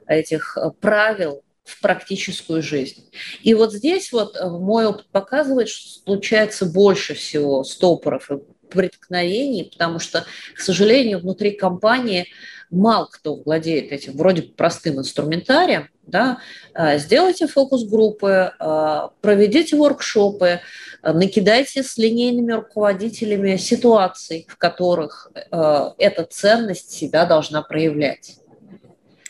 этих 0.06 0.56
э, 0.56 0.70
правил 0.80 1.42
в 1.72 1.80
практическую 1.80 2.62
жизнь. 2.62 3.10
И 3.42 3.54
вот 3.54 3.72
здесь 3.72 4.12
вот 4.12 4.36
э, 4.36 4.48
мой 4.48 4.86
опыт 4.86 5.06
показывает, 5.10 5.68
что 5.68 6.00
случается 6.04 6.66
больше 6.66 7.14
всего 7.14 7.64
стопоров 7.64 8.30
и 8.30 8.38
преткновений, 8.68 9.70
потому 9.70 9.98
что, 9.98 10.24
к 10.54 10.60
сожалению, 10.60 11.20
внутри 11.20 11.52
компании 11.52 12.28
мало 12.70 13.06
кто 13.10 13.36
владеет 13.36 13.92
этим 13.92 14.16
вроде 14.16 14.42
простым 14.42 14.98
инструментарием, 14.98 15.88
да, 16.06 16.38
э, 16.74 16.98
сделайте 16.98 17.46
фокус-группы, 17.46 18.52
э, 18.58 19.08
проведите 19.20 19.76
воркшопы, 19.76 20.60
накидайте 21.02 21.82
с 21.82 21.98
линейными 21.98 22.52
руководителями 22.52 23.56
ситуаций, 23.56 24.46
в 24.48 24.56
которых 24.56 25.32
эта 25.34 26.24
ценность 26.30 26.92
себя 26.92 27.26
должна 27.26 27.62
проявлять. 27.62 28.36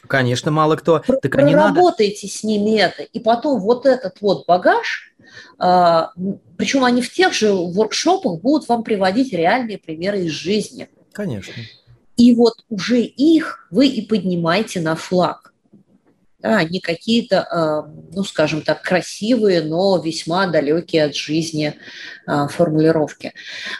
Конечно, 0.06 0.50
мало 0.50 0.76
кто. 0.76 0.98
так 0.98 1.32
Проработайте 1.32 2.26
надо... 2.26 2.36
с 2.36 2.44
ними 2.44 2.78
это. 2.80 3.02
И 3.02 3.18
потом 3.18 3.60
вот 3.60 3.86
этот 3.86 4.20
вот 4.20 4.46
багаж, 4.46 5.14
а, 5.58 6.12
причем 6.56 6.84
они 6.84 7.02
в 7.02 7.12
тех 7.12 7.32
же 7.32 7.52
воркшопах 7.52 8.40
будут 8.40 8.68
вам 8.68 8.82
приводить 8.82 9.32
реальные 9.32 9.78
примеры 9.78 10.22
из 10.22 10.32
жизни. 10.32 10.88
Конечно. 11.12 11.54
И 12.16 12.34
вот 12.34 12.64
уже 12.68 13.00
их 13.00 13.66
вы 13.70 13.86
и 13.86 14.06
поднимаете 14.06 14.80
на 14.80 14.96
флаг. 14.96 15.51
Да, 16.42 16.62
не 16.64 16.80
какие-то, 16.80 17.42
а, 17.42 17.86
ну, 18.12 18.24
скажем 18.24 18.62
так, 18.62 18.82
красивые, 18.82 19.62
но 19.62 20.00
весьма 20.02 20.46
далекие 20.48 21.04
от 21.04 21.14
жизни 21.14 21.74
а, 22.26 22.48
формулировки. 22.48 23.32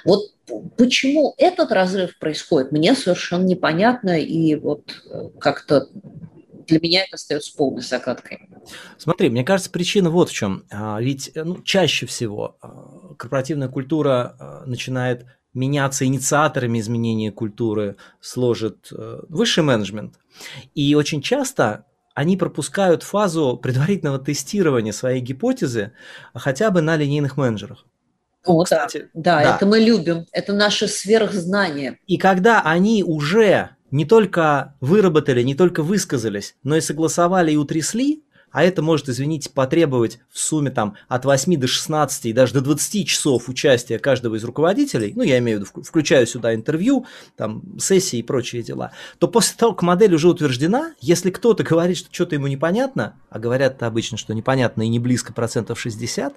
Вот 0.04 0.30
Почему 0.76 1.34
этот 1.38 1.72
разрыв 1.72 2.18
происходит, 2.18 2.72
мне 2.72 2.94
совершенно 2.94 3.44
непонятно, 3.44 4.20
и 4.20 4.54
вот 4.56 5.00
э, 5.08 5.30
как-то 5.40 5.88
для 6.66 6.78
меня 6.78 7.04
это 7.04 7.14
остается 7.14 7.56
полной 7.56 7.80
загадкой. 7.80 8.50
Смотри, 8.98 9.30
мне 9.30 9.44
кажется, 9.44 9.70
причина 9.70 10.10
вот 10.10 10.28
в 10.28 10.34
чем. 10.34 10.64
А, 10.70 11.00
ведь 11.00 11.30
э, 11.34 11.44
ну, 11.44 11.62
чаще 11.62 12.04
всего 12.04 12.58
корпоративная 13.16 13.68
культура 13.68 14.64
начинает 14.66 15.24
меняться 15.54 16.04
инициаторами 16.04 16.80
изменения 16.80 17.30
культуры, 17.30 17.96
сложит 18.20 18.88
э, 18.90 19.20
высший 19.28 19.62
менеджмент. 19.62 20.18
И 20.74 20.94
очень 20.94 21.20
часто 21.20 21.86
они 22.14 22.36
пропускают 22.36 23.02
фазу 23.02 23.56
предварительного 23.56 24.18
тестирования 24.18 24.92
своей 24.92 25.20
гипотезы 25.20 25.92
хотя 26.34 26.70
бы 26.70 26.80
на 26.80 26.96
линейных 26.96 27.36
менеджерах. 27.36 27.86
О, 28.44 28.64
Кстати, 28.64 29.08
да. 29.14 29.36
да, 29.36 29.44
да, 29.44 29.56
это 29.56 29.66
мы 29.66 29.78
любим, 29.78 30.26
это 30.32 30.52
наше 30.52 30.88
сверхзнание. 30.88 31.98
И 32.06 32.16
когда 32.16 32.60
они 32.60 33.04
уже 33.04 33.70
не 33.92 34.04
только 34.04 34.74
выработали, 34.80 35.42
не 35.42 35.54
только 35.54 35.82
высказались, 35.82 36.56
но 36.64 36.76
и 36.76 36.80
согласовали 36.80 37.52
и 37.52 37.56
утрясли, 37.56 38.24
а 38.52 38.62
это 38.62 38.82
может, 38.82 39.08
извините, 39.08 39.50
потребовать 39.50 40.20
в 40.30 40.38
сумме 40.38 40.70
там 40.70 40.94
от 41.08 41.24
8 41.24 41.58
до 41.58 41.66
16 41.66 42.26
и 42.26 42.32
даже 42.32 42.54
до 42.54 42.60
20 42.60 43.08
часов 43.08 43.48
участия 43.48 43.98
каждого 43.98 44.36
из 44.36 44.44
руководителей, 44.44 45.12
ну, 45.16 45.22
я 45.22 45.38
имею 45.38 45.58
в 45.58 45.62
виду, 45.62 45.82
включаю 45.82 46.26
сюда 46.26 46.54
интервью, 46.54 47.06
там, 47.36 47.62
сессии 47.78 48.18
и 48.18 48.22
прочие 48.22 48.62
дела, 48.62 48.92
то 49.18 49.28
после 49.28 49.56
того, 49.56 49.72
как 49.72 49.82
модель 49.82 50.14
уже 50.14 50.28
утверждена, 50.28 50.94
если 51.00 51.30
кто-то 51.30 51.62
говорит, 51.64 51.96
что 51.96 52.08
что-то 52.12 52.34
ему 52.34 52.46
непонятно, 52.46 53.14
а 53.30 53.38
говорят 53.38 53.82
обычно, 53.82 54.18
что 54.18 54.34
непонятно 54.34 54.82
и 54.82 54.88
не 54.88 54.98
близко 54.98 55.32
процентов 55.32 55.80
60, 55.80 56.34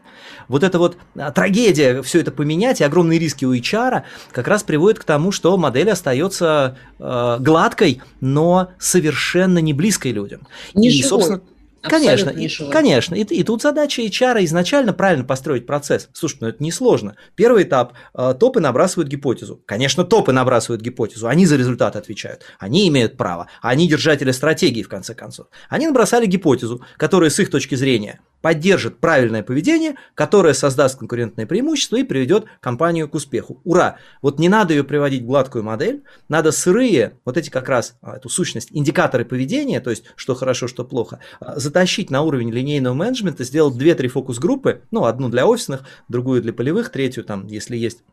вот 0.48 0.64
эта 0.64 0.80
вот 0.80 0.98
а, 1.16 1.32
трагедия 1.32 2.02
все 2.02 2.22
это 2.22 2.32
поменять 2.32 2.82
и 2.82 2.84
огромные 2.84 3.20
риски 3.20 3.46
у 3.46 3.54
HR 3.54 4.04
как 4.32 4.48
раз 4.48 4.64
приводит 4.64 5.00
к 5.00 5.04
тому, 5.04 5.32
что 5.32 5.56
модель 5.58 5.90
остается 5.90 6.78
э, 7.00 7.38
гладкой, 7.40 8.02
но 8.22 8.70
совершенно 8.80 9.60
не 9.60 9.74
близкой 9.74 10.12
людям. 10.12 10.48
Не 10.74 10.90
и, 10.90 10.92
живой. 10.92 11.10
собственно, 11.10 11.42
Конечно, 11.90 12.30
и, 12.30 12.50
конечно. 12.72 13.16
И, 13.16 13.24
и 13.24 13.44
тут 13.44 13.62
задача 13.62 14.02
HR 14.02 14.44
изначально 14.46 14.94
правильно 14.94 15.24
построить 15.24 15.66
процесс. 15.66 16.10
Слушай, 16.14 16.38
ну 16.42 16.48
это 16.48 16.64
несложно. 16.64 17.16
Первый 17.36 17.64
этап 17.64 17.94
э, 18.14 18.34
топы 18.40 18.60
набрасывают 18.60 19.10
гипотезу. 19.10 19.62
Конечно, 19.66 20.04
топы 20.04 20.32
набрасывают 20.32 20.82
гипотезу. 20.82 21.28
Они 21.28 21.46
за 21.46 21.56
результат 21.56 21.96
отвечают. 21.96 22.44
Они 22.60 22.88
имеют 22.88 23.18
право. 23.18 23.48
Они 23.62 23.88
держатели 23.88 24.32
стратегии, 24.32 24.84
в 24.84 24.90
конце 24.90 25.14
концов. 25.14 25.48
Они 25.70 25.88
набросали 25.88 26.26
гипотезу, 26.26 26.82
которая 26.98 27.30
с 27.30 27.40
их 27.40 27.50
точки 27.50 27.76
зрения 27.76 28.22
поддержит 28.46 29.00
правильное 29.00 29.42
поведение, 29.42 29.96
которое 30.14 30.54
создаст 30.54 31.00
конкурентное 31.00 31.48
преимущество 31.48 31.96
и 31.96 32.04
приведет 32.04 32.46
компанию 32.60 33.10
к 33.10 33.16
успеху. 33.16 33.60
Ура! 33.64 33.98
Вот 34.22 34.38
не 34.38 34.50
надо 34.50 34.76
ее 34.76 34.84
приводить 34.84 35.24
в 35.24 35.26
гладкую 35.26 35.64
модель, 35.64 36.04
надо 36.30 36.52
сырые, 36.52 37.18
вот 37.26 37.38
эти 37.38 37.50
как 37.50 37.70
раз, 37.70 37.98
а, 38.04 38.18
эту 38.18 38.30
сущность, 38.30 38.68
индикаторы 38.72 39.26
поведения, 39.26 39.80
то 39.80 39.90
есть 39.90 40.04
что 40.16 40.36
хорошо, 40.36 40.68
что 40.68 40.86
плохо, 40.86 41.22
а, 41.40 41.60
затащить 41.60 42.12
на 42.12 42.22
уровень 42.22 42.52
линейного 42.52 42.94
менеджмента, 42.94 43.44
сделать 43.44 43.78
2-3 43.78 44.10
фокус-группы, 44.10 44.84
ну, 44.92 45.06
одну 45.06 45.30
для 45.30 45.48
офисных, 45.48 45.82
другую 46.08 46.44
для 46.44 46.54
полевых, 46.54 46.92
третью 46.92 47.24
там, 47.24 47.48
если 47.48 47.76
есть 47.76 48.04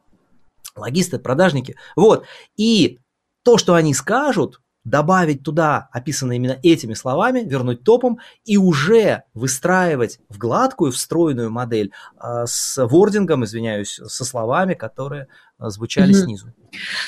логисты, 0.74 1.18
продажники. 1.18 1.76
Вот. 1.94 2.24
И 2.56 3.00
то, 3.44 3.58
что 3.58 3.74
они 3.74 3.92
скажут, 3.92 4.62
добавить 4.84 5.42
туда 5.42 5.88
описанные 5.92 6.36
именно 6.36 6.58
этими 6.62 6.94
словами, 6.94 7.40
вернуть 7.40 7.84
топом 7.84 8.18
и 8.44 8.56
уже 8.56 9.22
выстраивать 9.32 10.18
в 10.28 10.38
гладкую, 10.38 10.92
встроенную 10.92 11.50
модель 11.50 11.92
э, 12.20 12.44
с 12.46 12.84
вордингом, 12.84 13.44
извиняюсь, 13.44 14.00
со 14.06 14.24
словами, 14.24 14.74
которые 14.74 15.28
э, 15.58 15.68
звучали 15.68 16.12
угу. 16.12 16.20
снизу. 16.20 16.52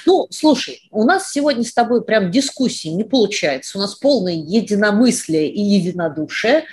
Ну, 0.06 0.26
слушай, 0.30 0.88
у 0.90 1.04
нас 1.04 1.30
сегодня 1.30 1.64
с 1.64 1.72
тобой 1.72 2.04
прям 2.04 2.30
дискуссии 2.30 2.88
не 2.88 3.04
получается. 3.04 3.78
У 3.78 3.80
нас 3.80 3.94
полное 3.94 4.34
единомыслие 4.34 5.50
и 5.50 5.60
единодушие. 5.60 6.64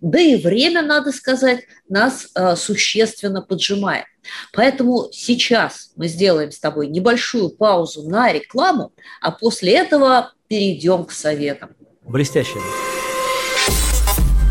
Да 0.00 0.18
и 0.18 0.36
время, 0.36 0.82
надо 0.82 1.12
сказать, 1.12 1.60
нас 1.88 2.28
э, 2.34 2.56
существенно 2.56 3.40
поджимает. 3.40 4.06
Поэтому 4.52 5.08
сейчас 5.12 5.92
мы 5.96 6.08
сделаем 6.08 6.52
с 6.52 6.58
тобой 6.58 6.88
небольшую 6.88 7.50
паузу 7.50 8.02
на 8.08 8.32
рекламу, 8.32 8.92
а 9.22 9.30
после 9.30 9.72
этого 9.72 10.32
перейдем 10.50 11.04
к 11.04 11.12
советам. 11.12 11.70
Блестяще. 12.02 12.58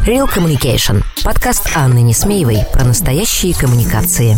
Real 0.08 0.34
Communication. 0.34 1.04
Подкаст 1.26 1.70
Анны 1.76 2.02
Несмеевой 2.02 2.60
про 2.72 2.86
настоящие 2.86 3.54
коммуникации. 3.54 4.38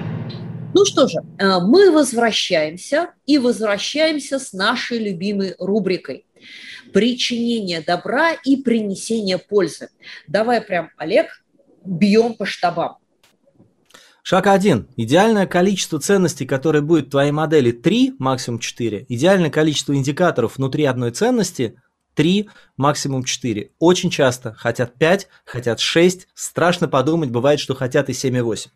Ну 0.73 0.85
что 0.85 1.07
же, 1.07 1.19
э, 1.37 1.59
мы 1.59 1.91
возвращаемся 1.91 3.11
и 3.25 3.37
возвращаемся 3.37 4.39
с 4.39 4.53
нашей 4.53 4.99
любимой 4.99 5.55
рубрикой 5.59 6.25
причинение 6.91 7.81
добра 7.81 8.33
и 8.33 8.57
принесение 8.57 9.37
пользы. 9.37 9.89
Давай 10.27 10.61
прям, 10.61 10.89
Олег, 10.97 11.43
бьем 11.83 12.33
по 12.33 12.45
штабам. 12.45 12.97
Шаг 14.23 14.47
один. 14.47 14.87
Идеальное 14.97 15.47
количество 15.47 15.99
ценностей, 15.99 16.45
которое 16.45 16.81
будет 16.81 17.07
в 17.07 17.11
твоей 17.11 17.31
модели 17.31 17.71
3, 17.71 18.15
максимум 18.19 18.59
4. 18.59 19.07
Идеальное 19.09 19.49
количество 19.49 19.95
индикаторов 19.95 20.57
внутри 20.57 20.85
одной 20.85 21.11
ценности 21.11 21.81
3, 22.15 22.49
максимум 22.77 23.23
4. 23.23 23.71
Очень 23.79 24.09
часто 24.09 24.53
хотят 24.53 24.95
5, 24.95 25.27
хотят 25.45 25.79
6. 25.79 26.27
Страшно 26.33 26.87
подумать, 26.87 27.29
бывает, 27.29 27.59
что 27.59 27.75
хотят 27.75 28.09
и 28.09 28.13
7, 28.13 28.37
и 28.37 28.41
8. 28.41 28.71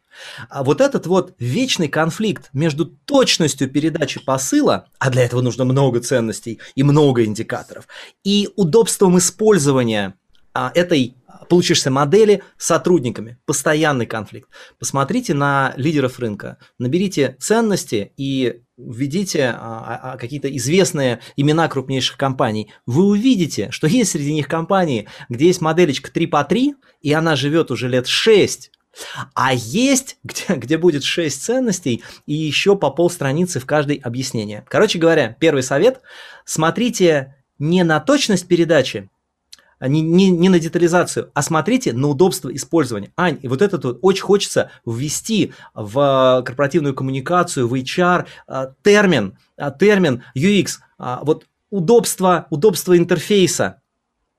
А 0.49 0.63
вот 0.63 0.81
этот 0.81 1.07
вот 1.07 1.33
вечный 1.39 1.87
конфликт 1.87 2.49
между 2.53 2.85
точностью 2.85 3.69
передачи 3.69 4.23
посыла, 4.23 4.87
а 4.99 5.09
для 5.09 5.23
этого 5.23 5.41
нужно 5.41 5.65
много 5.65 5.99
ценностей 5.99 6.59
и 6.75 6.83
много 6.83 7.25
индикаторов, 7.25 7.87
и 8.23 8.49
удобством 8.55 9.17
использования 9.17 10.15
а, 10.53 10.71
этой 10.73 11.15
получившейся 11.47 11.91
модели 11.91 12.43
сотрудниками. 12.57 13.37
Постоянный 13.45 14.05
конфликт. 14.05 14.49
Посмотрите 14.79 15.33
на 15.33 15.73
лидеров 15.77 16.19
рынка, 16.19 16.57
наберите 16.79 17.37
ценности 17.39 18.11
и 18.17 18.61
введите 18.77 19.55
а, 19.55 19.99
а, 20.13 20.17
какие-то 20.17 20.55
известные 20.55 21.19
имена 21.37 21.67
крупнейших 21.67 22.17
компаний. 22.17 22.71
Вы 22.85 23.05
увидите, 23.05 23.71
что 23.71 23.87
есть 23.87 24.11
среди 24.11 24.33
них 24.33 24.47
компании, 24.47 25.07
где 25.29 25.47
есть 25.47 25.61
моделечка 25.61 26.11
3 26.11 26.27
по 26.27 26.43
3, 26.43 26.75
и 27.01 27.13
она 27.13 27.35
живет 27.35 27.71
уже 27.71 27.87
лет 27.87 28.07
6, 28.07 28.71
а 29.33 29.53
есть, 29.53 30.17
где, 30.23 30.55
где 30.55 30.77
будет 30.77 31.03
6 31.03 31.41
ценностей 31.41 32.03
и 32.25 32.33
еще 32.33 32.75
по 32.75 32.89
полстраницы 32.91 33.59
в 33.59 33.65
каждой 33.65 33.97
объяснение. 33.97 34.65
Короче 34.67 34.99
говоря, 34.99 35.35
первый 35.39 35.63
совет. 35.63 36.01
Смотрите 36.45 37.35
не 37.59 37.83
на 37.83 37.99
точность 37.99 38.47
передачи, 38.47 39.09
а 39.13 39.14
не, 39.79 40.01
не, 40.01 40.29
не 40.29 40.49
на 40.49 40.59
детализацию, 40.59 41.31
а 41.33 41.41
смотрите 41.41 41.93
на 41.93 42.07
удобство 42.07 42.53
использования. 42.53 43.11
Ань, 43.17 43.39
и 43.41 43.47
вот 43.47 43.61
это 43.61 43.77
вот 43.77 43.99
очень 44.01 44.23
хочется 44.23 44.71
ввести 44.85 45.53
в 45.73 46.43
корпоративную 46.45 46.93
коммуникацию, 46.93 47.67
в 47.67 47.73
HR 47.73 48.25
а, 48.47 48.73
термин, 48.83 49.37
а, 49.57 49.71
термин 49.71 50.23
UX, 50.35 50.79
вот 50.97 51.45
удобство, 51.69 52.47
удобство 52.49 52.97
интерфейса, 52.97 53.81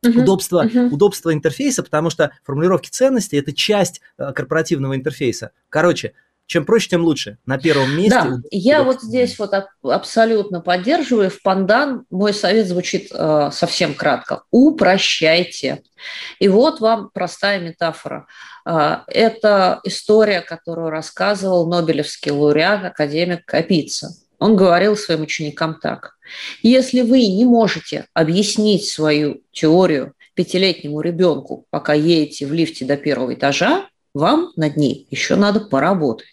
Uh-huh, 0.04 0.22
удобство, 0.22 0.66
uh-huh. 0.66 0.90
удобство 0.90 1.32
интерфейса, 1.32 1.82
потому 1.82 2.10
что 2.10 2.30
формулировки 2.44 2.90
ценностей 2.90 3.38
это 3.38 3.52
часть 3.52 4.02
корпоративного 4.16 4.94
интерфейса. 4.94 5.52
Короче, 5.70 6.12
чем 6.46 6.64
проще, 6.64 6.90
тем 6.90 7.02
лучше. 7.02 7.38
На 7.44 7.58
первом 7.58 7.96
месте. 7.96 8.10
Да, 8.10 8.38
я 8.50 8.82
вот 8.84 9.02
здесь 9.02 9.38
вот 9.38 9.52
абсолютно 9.82 10.60
поддерживаю. 10.60 11.30
В 11.30 11.42
пандан 11.42 12.04
мой 12.10 12.32
совет 12.32 12.68
звучит 12.68 13.08
э, 13.12 13.50
совсем 13.52 13.94
кратко. 13.94 14.44
Упрощайте. 14.52 15.82
И 16.38 16.48
вот 16.48 16.80
вам 16.80 17.10
простая 17.12 17.58
метафора. 17.58 18.26
Э, 18.64 18.98
это 19.08 19.80
история, 19.82 20.40
которую 20.40 20.90
рассказывал 20.90 21.68
Нобелевский 21.68 22.30
лауреат, 22.30 22.84
академик 22.84 23.44
Капица. 23.44 24.10
Он 24.38 24.54
говорил 24.54 24.96
своим 24.96 25.22
ученикам 25.22 25.78
так. 25.80 26.16
Если 26.62 27.00
вы 27.00 27.26
не 27.26 27.44
можете 27.44 28.06
объяснить 28.14 28.86
свою 28.86 29.42
теорию 29.50 30.12
пятилетнему 30.34 31.00
ребенку, 31.00 31.64
пока 31.70 31.94
едете 31.94 32.46
в 32.46 32.52
лифте 32.52 32.84
до 32.84 32.96
первого 32.96 33.34
этажа, 33.34 33.88
вам 34.16 34.52
над 34.56 34.76
ней 34.76 35.06
еще 35.10 35.36
надо 35.36 35.60
поработать. 35.60 36.26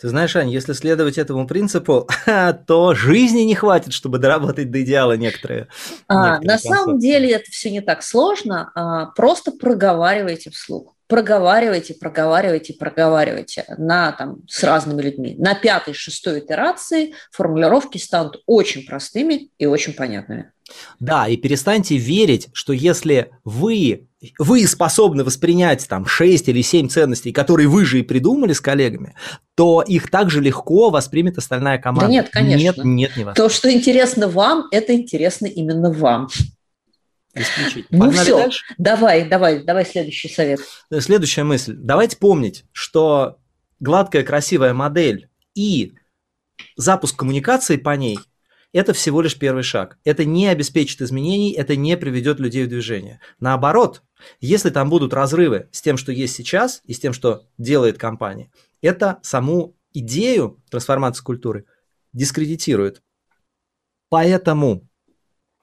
Ты 0.00 0.08
знаешь, 0.08 0.36
Ань, 0.36 0.48
если 0.48 0.72
следовать 0.72 1.18
этому 1.18 1.46
принципу, 1.46 2.08
то 2.66 2.94
жизни 2.94 3.40
не 3.40 3.56
хватит, 3.56 3.92
чтобы 3.92 4.18
доработать 4.18 4.70
до 4.70 4.82
идеала 4.82 5.16
некоторые. 5.16 5.66
А, 6.06 6.14
некоторые 6.14 6.40
на 6.40 6.52
концепты. 6.52 6.68
самом 6.68 6.98
деле 6.98 7.32
это 7.32 7.50
все 7.50 7.70
не 7.70 7.80
так 7.80 8.04
сложно. 8.04 8.70
А, 8.74 9.06
просто 9.06 9.50
проговаривайте 9.50 10.50
вслух. 10.50 10.94
Проговаривайте, 11.08 11.94
проговаривайте, 11.94 12.74
проговаривайте 12.74 13.64
на, 13.76 14.12
там, 14.12 14.46
с 14.46 14.62
разными 14.62 15.02
людьми. 15.02 15.34
На 15.38 15.54
пятой, 15.54 15.94
шестой 15.94 16.40
итерации 16.40 17.14
формулировки 17.32 17.98
станут 17.98 18.42
очень 18.46 18.86
простыми 18.86 19.50
и 19.58 19.66
очень 19.66 19.94
понятными. 19.94 20.52
Да, 21.00 21.26
и 21.26 21.36
перестаньте 21.36 21.96
верить, 21.96 22.48
что 22.52 22.72
если 22.72 23.32
вы 23.42 24.07
вы 24.38 24.66
способны 24.66 25.22
воспринять 25.24 25.86
там 25.88 26.06
6 26.06 26.48
или 26.48 26.62
7 26.62 26.88
ценностей, 26.88 27.32
которые 27.32 27.68
вы 27.68 27.84
же 27.84 28.00
и 28.00 28.02
придумали 28.02 28.52
с 28.52 28.60
коллегами, 28.60 29.14
то 29.54 29.82
их 29.82 30.10
также 30.10 30.40
легко 30.40 30.90
воспримет 30.90 31.38
остальная 31.38 31.78
команда. 31.78 32.06
Да 32.06 32.12
нет, 32.12 32.28
конечно. 32.30 32.82
Нет, 32.82 33.16
нет, 33.16 33.16
не 33.16 33.34
То, 33.34 33.48
что 33.48 33.72
интересно 33.72 34.28
вам, 34.28 34.66
это 34.70 34.94
интересно 34.94 35.46
именно 35.46 35.92
вам. 35.92 36.28
Исключить. 37.34 37.86
Ну 37.90 38.10
все, 38.10 38.38
дальше? 38.38 38.64
давай, 38.78 39.28
давай, 39.28 39.62
давай 39.62 39.86
следующий 39.86 40.28
совет. 40.28 40.60
Следующая 40.98 41.44
мысль. 41.44 41.74
Давайте 41.76 42.16
помнить, 42.16 42.64
что 42.72 43.38
гладкая, 43.78 44.24
красивая 44.24 44.74
модель 44.74 45.28
и 45.54 45.94
запуск 46.76 47.16
коммуникации 47.16 47.76
по 47.76 47.94
ней 47.96 48.18
это 48.72 48.92
всего 48.92 49.22
лишь 49.22 49.38
первый 49.38 49.62
шаг. 49.62 49.98
Это 50.04 50.24
не 50.24 50.46
обеспечит 50.46 51.00
изменений, 51.02 51.52
это 51.52 51.76
не 51.76 51.96
приведет 51.96 52.40
людей 52.40 52.64
в 52.64 52.68
движение. 52.68 53.20
Наоборот, 53.40 54.02
если 54.40 54.70
там 54.70 54.90
будут 54.90 55.14
разрывы 55.14 55.68
с 55.72 55.80
тем, 55.80 55.96
что 55.96 56.12
есть 56.12 56.34
сейчас, 56.34 56.82
и 56.84 56.92
с 56.92 57.00
тем, 57.00 57.12
что 57.12 57.46
делает 57.56 57.98
компания, 57.98 58.50
это 58.82 59.18
саму 59.22 59.76
идею 59.92 60.62
трансформации 60.70 61.22
культуры 61.22 61.64
дискредитирует. 62.12 63.02
Поэтому 64.10 64.88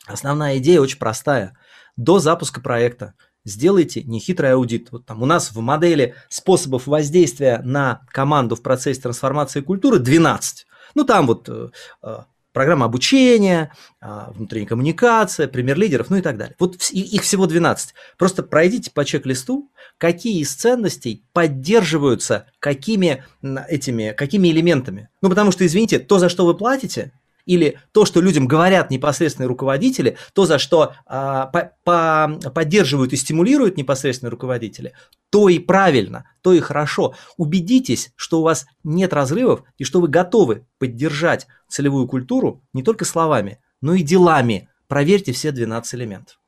Основная 0.06 0.58
идея 0.58 0.82
очень 0.82 1.00
простая. 1.00 1.58
До 1.98 2.20
запуска 2.20 2.62
проекта 2.62 3.16
сделайте 3.44 4.04
нехитрый 4.04 4.54
аудит. 4.54 4.92
Вот 4.92 5.06
там 5.06 5.22
у 5.24 5.26
нас 5.26 5.52
в 5.52 5.60
модели 5.60 6.16
способов 6.30 6.88
воздействия 6.88 7.62
на 7.64 8.06
команду 8.12 8.56
в 8.56 8.62
процессе 8.62 9.02
трансформации 9.02 9.62
культуры 9.62 10.00
12. 10.00 10.68
Ну, 10.94 11.04
там 11.04 11.28
вот 11.28 11.50
э, 11.50 11.70
э, 12.04 12.18
программа 12.56 12.86
обучения, 12.86 13.72
э, 14.02 14.08
внутренняя 14.34 14.68
коммуникация, 14.68 15.48
пример 15.48 15.78
лидеров, 15.78 16.10
ну 16.10 16.16
и 16.16 16.22
так 16.22 16.38
далее. 16.38 16.56
Вот 16.58 16.78
их 16.90 17.22
всего 17.22 17.46
12. 17.46 17.94
Просто 18.18 18.42
пройдите 18.42 18.90
по 18.92 19.06
чек-листу, 19.06 19.70
какие 20.00 20.40
из 20.40 20.54
ценностей 20.56 21.24
поддерживаются 21.34 22.48
какими 22.60 23.24
этими, 23.70 24.14
какими 24.18 24.48
элементами. 24.48 25.10
Ну, 25.22 25.30
потому 25.30 25.52
что, 25.52 25.66
извините, 25.66 26.00
то, 26.00 26.18
за 26.18 26.30
что 26.30 26.46
вы 26.46 26.56
платите, 26.56 27.12
или 27.46 27.80
то, 27.92 28.06
что 28.06 28.22
людям 28.22 28.48
говорят 28.48 28.90
непосредственные 28.90 29.48
руководители, 29.48 30.18
то, 30.34 30.46
за 30.46 30.60
что 30.60 30.94
а, 31.06 31.48
по, 31.48 31.72
по, 31.84 32.40
поддерживают 32.52 33.14
и 33.14 33.18
стимулируют 33.18 33.78
непосредственные 33.78 34.32
руководители, 34.32 34.94
то 35.30 35.50
и 35.50 35.60
правильно, 35.60 36.30
то 36.42 36.54
и 36.54 36.60
хорошо. 36.60 37.16
Убедитесь, 37.38 38.12
что 38.16 38.40
у 38.40 38.44
вас 38.44 38.66
нет 38.84 39.14
разрывов 39.14 39.64
и 39.78 39.84
что 39.84 40.02
вы 40.02 40.08
готовы 40.08 40.66
поддержать 40.80 41.48
целевую 41.68 42.08
культуру 42.08 42.64
не 42.74 42.84
только 42.84 43.06
словами, 43.06 43.60
но 43.82 43.94
и 43.94 44.02
делами. 44.02 44.70
Проверьте 44.88 45.32
все 45.32 45.52
12 45.52 45.96
элементов. 45.96 46.40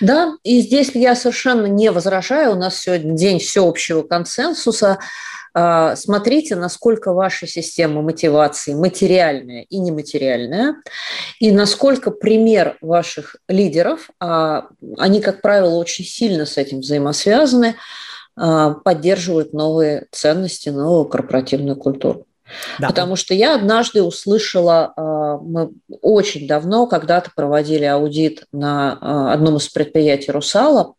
Да, 0.00 0.34
и 0.44 0.60
здесь 0.60 0.90
я 0.94 1.14
совершенно 1.14 1.66
не 1.66 1.90
возражаю. 1.90 2.52
У 2.52 2.56
нас 2.56 2.76
сегодня 2.76 3.16
день 3.16 3.38
всеобщего 3.38 4.02
консенсуса. 4.02 4.98
А, 5.52 5.96
смотрите, 5.96 6.54
насколько 6.56 7.12
ваша 7.12 7.46
система 7.46 8.02
мотивации 8.02 8.74
материальная 8.74 9.62
и 9.62 9.78
нематериальная, 9.78 10.76
и 11.40 11.50
насколько 11.50 12.10
пример 12.10 12.76
ваших 12.80 13.36
лидеров, 13.48 14.10
а 14.20 14.68
они, 14.98 15.20
как 15.20 15.42
правило, 15.42 15.74
очень 15.76 16.04
сильно 16.04 16.46
с 16.46 16.56
этим 16.56 16.80
взаимосвязаны, 16.80 17.76
а, 18.36 18.74
поддерживают 18.74 19.52
новые 19.52 20.06
ценности, 20.12 20.68
новую 20.68 21.06
корпоративную 21.06 21.76
культуру. 21.76 22.26
Да. 22.78 22.88
Потому 22.88 23.14
что 23.14 23.32
я 23.32 23.54
однажды 23.54 24.02
услышала, 24.02 24.92
мы 24.96 25.70
очень 26.02 26.48
давно 26.48 26.88
когда-то 26.88 27.30
проводили 27.36 27.84
аудит 27.84 28.44
на 28.50 29.32
одном 29.32 29.58
из 29.58 29.68
предприятий 29.68 30.32
«Русала», 30.32 30.94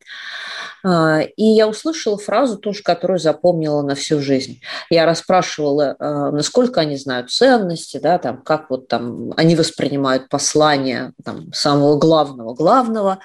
и 0.84 1.44
я 1.44 1.68
услышала 1.68 2.18
фразу 2.18 2.58
тоже, 2.58 2.82
которую 2.82 3.20
запомнила 3.20 3.82
на 3.82 3.96
всю 3.96 4.20
жизнь. 4.20 4.62
Я 4.90 5.06
расспрашивала, 5.06 5.96
а, 6.00 6.32
насколько 6.32 6.82
они 6.82 6.98
знают 6.98 7.32
ценности, 7.32 7.98
да, 7.98 8.18
там, 8.18 8.42
как 8.42 8.70
вот 8.70 8.88
там 8.88 9.32
они 9.38 9.56
воспринимают 9.56 10.30
послание 10.30 11.14
там, 11.24 11.54
самого 11.54 11.98
главного 11.98 12.54
главного. 12.56 13.20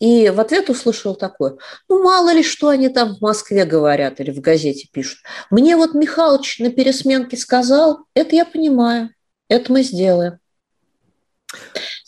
И 0.00 0.28
в 0.28 0.40
ответ 0.40 0.68
услышала 0.70 1.14
такое, 1.14 1.56
ну, 1.88 2.02
мало 2.02 2.32
ли, 2.32 2.42
что 2.42 2.68
они 2.68 2.88
там 2.88 3.14
в 3.14 3.20
Москве 3.20 3.64
говорят 3.64 4.20
или 4.20 4.30
в 4.30 4.40
газете 4.40 4.88
пишут. 4.90 5.20
Мне 5.50 5.76
вот 5.76 5.94
Михалыч 5.94 6.58
на 6.58 6.70
пересменке 6.70 7.36
сказал, 7.36 8.00
это 8.14 8.34
я 8.34 8.44
понимаю, 8.44 9.10
это 9.48 9.72
мы 9.72 9.82
сделаем. 9.82 10.38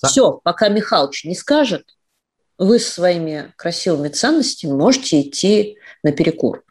Все, 0.04 0.40
пока 0.42 0.68
Михалыч 0.68 1.24
не 1.24 1.34
скажет, 1.34 1.95
вы 2.58 2.78
со 2.78 2.90
своими 2.90 3.52
красивыми 3.56 4.08
ценностями 4.08 4.72
можете 4.72 5.20
идти 5.20 5.78
на 6.02 6.12
перекур. 6.12 6.62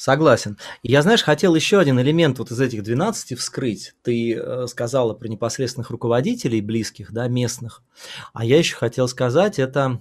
Согласен. 0.00 0.56
Я, 0.82 1.02
знаешь, 1.02 1.22
хотел 1.22 1.54
еще 1.54 1.78
один 1.78 2.00
элемент 2.00 2.38
вот 2.38 2.50
из 2.50 2.58
этих 2.58 2.82
12 2.82 3.38
вскрыть. 3.38 3.92
Ты 4.02 4.34
э, 4.34 4.66
сказала 4.66 5.12
про 5.12 5.28
непосредственных 5.28 5.90
руководителей 5.90 6.62
близких, 6.62 7.12
да, 7.12 7.28
местных. 7.28 7.82
А 8.32 8.42
я 8.46 8.56
еще 8.56 8.76
хотел 8.76 9.08
сказать, 9.08 9.58
это 9.58 10.00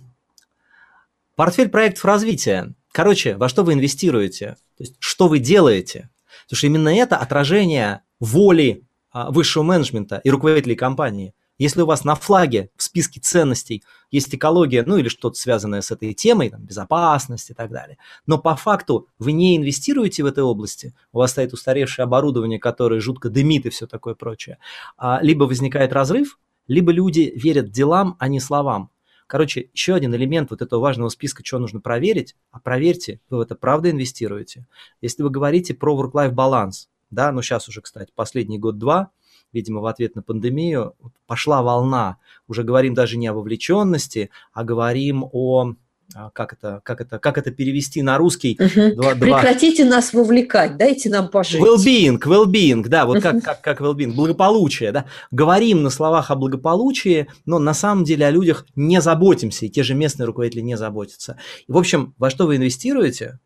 портфель 1.36 1.68
проектов 1.68 2.06
развития. 2.06 2.74
Короче, 2.94 3.36
во 3.36 3.50
что 3.50 3.64
вы 3.64 3.74
инвестируете, 3.74 4.56
то 4.78 4.84
есть 4.84 4.96
что 5.00 5.28
вы 5.28 5.40
делаете. 5.40 6.10
Потому 6.46 6.58
что 6.58 6.68
именно 6.68 6.96
это 6.96 7.18
отражение 7.18 8.02
воли 8.22 8.86
а, 9.12 9.32
высшего 9.32 9.64
менеджмента 9.64 10.22
и 10.24 10.30
руководителей 10.30 10.76
компании. 10.76 11.34
Если 11.60 11.82
у 11.82 11.86
вас 11.86 12.06
на 12.06 12.16
флаге 12.16 12.72
в 12.78 12.84
списке 12.84 13.20
ценностей 13.20 13.84
есть 14.10 14.34
экология, 14.34 14.84
ну 14.86 14.98
или 14.98 15.10
что-то 15.10 15.38
связанное 15.38 15.82
с 15.82 15.92
этой 15.92 16.14
темой, 16.14 16.50
там, 16.50 16.64
безопасность 16.64 17.50
и 17.50 17.54
так 17.54 17.70
далее, 17.70 17.98
но 18.26 18.38
по 18.38 18.56
факту 18.56 19.08
вы 19.20 19.34
не 19.34 19.58
инвестируете 19.58 20.24
в 20.24 20.26
этой 20.26 20.42
области, 20.44 20.96
у 21.12 21.20
вас 21.20 21.32
стоит 21.32 21.54
устаревшее 21.54 22.06
оборудование, 22.06 22.60
которое 22.60 23.02
жутко 23.02 23.30
дымит 23.30 23.66
и 23.66 23.70
все 23.70 23.88
такое 23.88 24.16
прочее, 24.16 24.58
а, 24.98 25.20
либо 25.22 25.44
возникает 25.44 25.92
разрыв, 25.92 26.40
либо 26.68 26.94
люди 26.94 27.34
верят 27.36 27.72
делам, 27.72 28.16
а 28.20 28.30
не 28.30 28.40
словам. 28.40 28.90
Короче, 29.28 29.70
еще 29.74 29.94
один 29.94 30.16
элемент 30.16 30.50
вот 30.50 30.62
этого 30.62 30.80
важного 30.80 31.10
списка, 31.10 31.44
что 31.46 31.60
нужно 31.60 31.82
проверить, 31.82 32.36
а 32.52 32.60
проверьте, 32.60 33.20
вы 33.30 33.38
в 33.38 33.42
это 33.42 33.56
правда 33.56 33.92
инвестируете. 33.92 34.66
Если 35.02 35.22
вы 35.22 35.30
говорите 35.30 35.74
про 35.74 35.96
work-life 35.96 36.32
баланс, 36.32 36.90
да, 37.12 37.32
ну 37.32 37.42
сейчас 37.42 37.68
уже, 37.68 37.82
кстати, 37.82 38.12
последний 38.16 38.58
год-два, 38.58 39.12
видимо, 39.54 39.82
в 39.82 39.86
ответ 39.86 40.16
на 40.16 40.22
пандемию, 40.22 40.96
пошла 41.28 41.62
волна. 41.62 42.18
Уже 42.48 42.64
говорим 42.64 42.94
даже 42.94 43.18
не 43.18 43.28
о 43.28 43.34
вовлеченности, 43.34 44.30
а 44.54 44.64
говорим 44.64 45.26
о 45.32 45.74
а, 46.16 46.32
как 46.32 46.54
это, 46.54 46.82
как 46.84 47.02
это, 47.02 47.20
как 47.20 47.38
это 47.38 47.52
перевести 47.52 48.02
на 48.02 48.18
русский? 48.18 48.58
Угу. 48.60 48.96
Два, 48.96 49.14
Прекратите 49.14 49.84
два... 49.84 49.96
нас 49.96 50.12
вовлекать, 50.12 50.76
дайте 50.76 51.08
нам 51.10 51.30
пожить. 51.30 51.62
Well-being, 51.62 52.20
well-being, 52.20 52.88
да, 52.88 53.06
вот 53.06 53.22
как, 53.22 53.44
как, 53.44 53.62
как 53.62 53.82
well-being, 53.82 54.14
благополучие, 54.14 54.92
да. 54.92 55.06
Говорим 55.30 55.84
на 55.84 55.92
словах 55.92 56.32
о 56.32 56.36
благополучии, 56.36 57.28
но 57.46 57.60
на 57.60 57.76
самом 57.76 58.06
деле 58.06 58.26
о 58.26 58.32
людях 58.32 58.66
не 58.76 59.02
заботимся, 59.02 59.68
и 59.68 59.70
те 59.70 59.84
же 59.84 59.94
местные 59.94 60.26
руководители 60.26 60.62
не 60.62 60.78
заботятся. 60.78 61.38
И, 61.68 61.72
в 61.72 61.78
общем, 61.78 62.16
во 62.18 62.32
что 62.32 62.48
вы 62.48 62.56
инвестируете, 62.56 63.40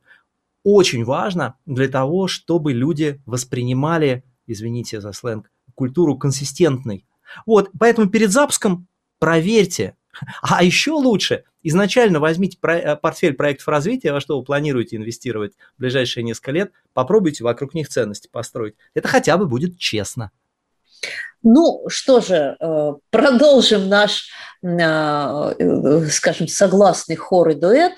очень 0.64 1.04
важно 1.04 1.56
для 1.66 1.90
того, 1.90 2.28
чтобы 2.28 2.72
люди 2.72 3.22
воспринимали, 3.26 4.24
извините 4.48 5.02
за 5.02 5.12
сленг, 5.12 5.52
культуру 5.76 6.18
консистентной. 6.18 7.06
Вот, 7.46 7.70
поэтому 7.80 8.10
перед 8.10 8.32
запуском 8.32 8.88
проверьте. 9.20 9.96
А 10.42 10.64
еще 10.64 10.92
лучше, 10.92 11.44
изначально 11.64 12.20
возьмите 12.20 12.58
э, 12.62 12.96
портфель 12.96 13.34
проектов 13.34 13.68
развития, 13.68 14.14
во 14.14 14.22
что 14.22 14.38
вы 14.38 14.44
планируете 14.44 14.98
инвестировать 14.98 15.54
в 15.76 15.80
ближайшие 15.80 16.24
несколько 16.24 16.52
лет, 16.52 16.72
попробуйте 16.94 17.44
вокруг 17.44 17.74
них 17.74 17.90
ценности 17.90 18.30
построить. 18.32 18.76
Это 18.94 19.08
хотя 19.08 19.38
бы 19.38 19.48
будет 19.48 19.80
честно. 19.80 20.32
Ну 21.42 21.84
что 21.88 22.22
же, 22.22 22.56
э, 22.60 22.94
продолжим 23.10 23.90
наш, 23.90 24.30
э, 24.62 26.08
скажем, 26.10 26.48
согласный 26.48 27.16
хор 27.16 27.50
и 27.50 27.56
дуэт. 27.56 27.94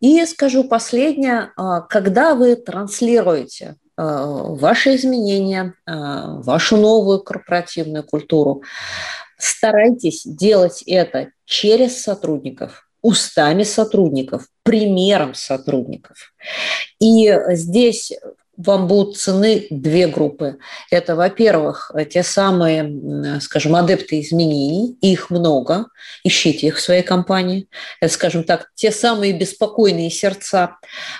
И 0.00 0.24
скажу 0.24 0.64
последнее, 0.64 1.52
когда 1.90 2.34
вы 2.34 2.56
транслируете 2.56 3.76
ваши 4.02 4.96
изменения, 4.96 5.74
э, 5.86 5.92
вашу 5.92 6.76
новую 6.76 7.22
корпоративную 7.22 8.04
культуру. 8.04 8.62
Старайтесь 9.38 10.22
делать 10.24 10.82
это 10.86 11.30
через 11.44 12.02
сотрудников, 12.02 12.88
устами 13.02 13.62
сотрудников, 13.62 14.46
примером 14.62 15.34
сотрудников. 15.34 16.32
И 17.00 17.34
здесь 17.50 18.12
вам 18.64 18.86
будут 18.86 19.16
цены 19.16 19.66
две 19.70 20.06
группы. 20.06 20.58
Это, 20.90 21.16
во-первых, 21.16 21.90
те 22.10 22.22
самые, 22.22 23.40
скажем, 23.40 23.74
адепты 23.76 24.20
изменений, 24.20 24.96
их 25.00 25.30
много, 25.30 25.86
ищите 26.24 26.68
их 26.68 26.76
в 26.76 26.80
своей 26.80 27.02
компании. 27.02 27.68
Это, 28.00 28.12
скажем 28.12 28.44
так, 28.44 28.68
те 28.74 28.90
самые 28.90 29.32
беспокойные 29.32 30.10
сердца, 30.10 30.76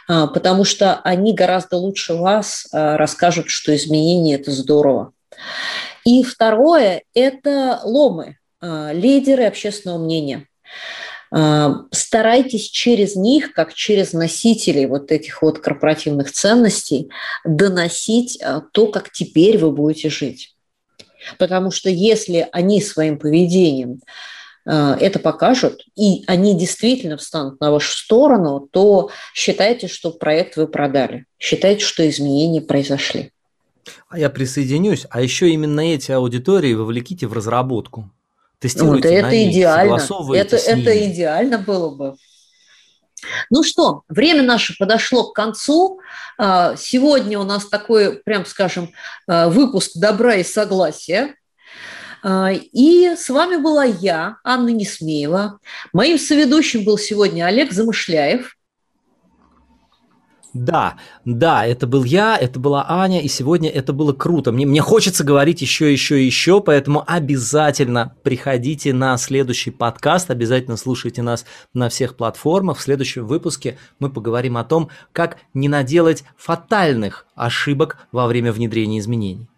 а, 0.09 0.26
потому 0.26 0.64
что 0.64 1.01
они 1.05 1.34
гораздо 1.34 1.76
лучше 1.76 2.14
вас 2.14 2.66
а, 2.72 2.97
расскажут, 2.97 3.49
что 3.49 3.74
изменения– 3.74 4.34
это 4.36 4.51
здорово. 4.51 5.12
И 6.05 6.22
второе– 6.22 7.03
это 7.14 7.80
ломы, 7.84 8.38
а, 8.61 8.93
лидеры 8.93 9.45
общественного 9.45 9.99
мнения– 9.99 10.47
старайтесь 11.93 12.68
через 12.68 13.14
них, 13.14 13.53
как 13.53 13.72
через 13.74 14.12
носителей 14.12 14.87
вот 14.87 15.12
этих 15.12 15.43
вот 15.43 15.61
корпоративных 15.61 16.33
ценностей, 16.33 17.09
доносить 17.45 18.41
а, 18.43 18.62
то, 18.72 18.89
как 18.89 19.12
теперь 19.12 19.59
вы 19.59 19.70
будете 19.70 20.11
жить. 20.11 20.57
Потому 21.39 21.70
что 21.70 21.89
если 21.89 22.49
они 22.51 22.81
своим 22.81 23.18
поведением 23.18 24.01
а, 24.66 24.97
это 25.01 25.20
покажут, 25.20 25.85
и 25.97 26.24
они 26.26 26.59
действительно 26.59 27.16
встанут 27.16 27.61
на 27.61 27.70
вашу 27.70 27.97
сторону, 27.97 28.68
то 28.70 29.11
считайте, 29.33 29.87
что 29.87 30.11
проект 30.11 30.57
вы 30.57 30.66
продали, 30.66 31.26
считайте, 31.39 31.85
что 31.85 32.09
изменения 32.09 32.61
произошли. 32.61 33.31
А 34.09 34.18
я 34.18 34.31
присоединюсь. 34.31 35.07
А 35.11 35.22
еще 35.22 35.51
именно 35.51 35.81
эти 35.81 36.11
аудитории 36.12 36.74
вовлеките 36.74 37.26
в 37.26 37.33
разработку. 37.33 38.11
Тестируйте 38.61 39.09
вот, 39.09 39.15
это 39.15 39.31
них, 39.31 39.53
идеально. 39.53 40.01
Это, 40.35 40.57
это 40.57 41.11
идеально 41.11 41.59
было 41.59 41.91
бы. 41.91 42.17
Ну 43.51 43.63
что, 43.63 44.03
время 44.09 44.43
наше 44.43 44.77
подошло 44.79 45.31
к 45.31 45.35
концу. 45.35 46.01
А, 46.39 46.77
сегодня 46.77 47.39
у 47.39 47.45
нас 47.45 47.67
такой, 47.67 48.17
прям 48.23 48.47
скажем, 48.47 48.93
а, 49.27 49.49
выпуск 49.49 49.93
добра 49.97 50.37
и 50.37 50.45
согласия. 50.45 51.35
А, 52.23 52.51
и 52.53 53.17
с 53.17 53.29
вами 53.31 53.57
была 53.57 53.85
я, 53.85 54.37
Анна 54.45 54.69
Несмеева. 54.69 55.59
Моим 55.93 56.19
соведущим 56.19 56.85
был 56.85 56.99
сегодня 56.99 57.45
Олег 57.45 57.73
Замышляев. 57.73 58.57
Да, 60.53 60.97
да, 61.25 61.65
это 61.65 61.87
был 61.87 62.03
я, 62.03 62.37
это 62.37 62.59
была 62.59 62.85
Аня, 62.89 63.21
и 63.21 63.29
сегодня 63.29 63.71
это 63.71 63.93
было 63.93 64.13
круто. 64.13 64.51
Мне, 64.51 64.67
мне 64.67 64.81
хочется 64.81 65.23
говорить 65.23 65.63
еще, 65.63 65.93
еще, 65.93 66.25
еще, 66.25 66.61
поэтому 66.61 67.05
обязательно 67.07 68.17
приходите 68.25 68.93
на 68.93 69.17
следующий 69.17 69.71
подкаст, 69.71 70.31
обязательно 70.31 70.77
слушайте 70.77 71.23
нас 71.23 71.45
на 71.73 71.89
всех 71.89 72.17
платформах. 72.17 72.79
В 72.79 72.83
следующем 72.83 73.27
выпуске 73.27 73.79
мы 74.01 74.11
поговорим 74.11 74.57
о 74.57 74.65
том, 74.65 74.91
как 75.13 75.39
не 75.55 75.69
наделать 75.69 76.25
фатальных 76.37 77.27
ошибок 77.37 77.99
во 78.11 78.27
время 78.27 78.53
внедрения 78.53 78.99
изменений. 78.99 79.49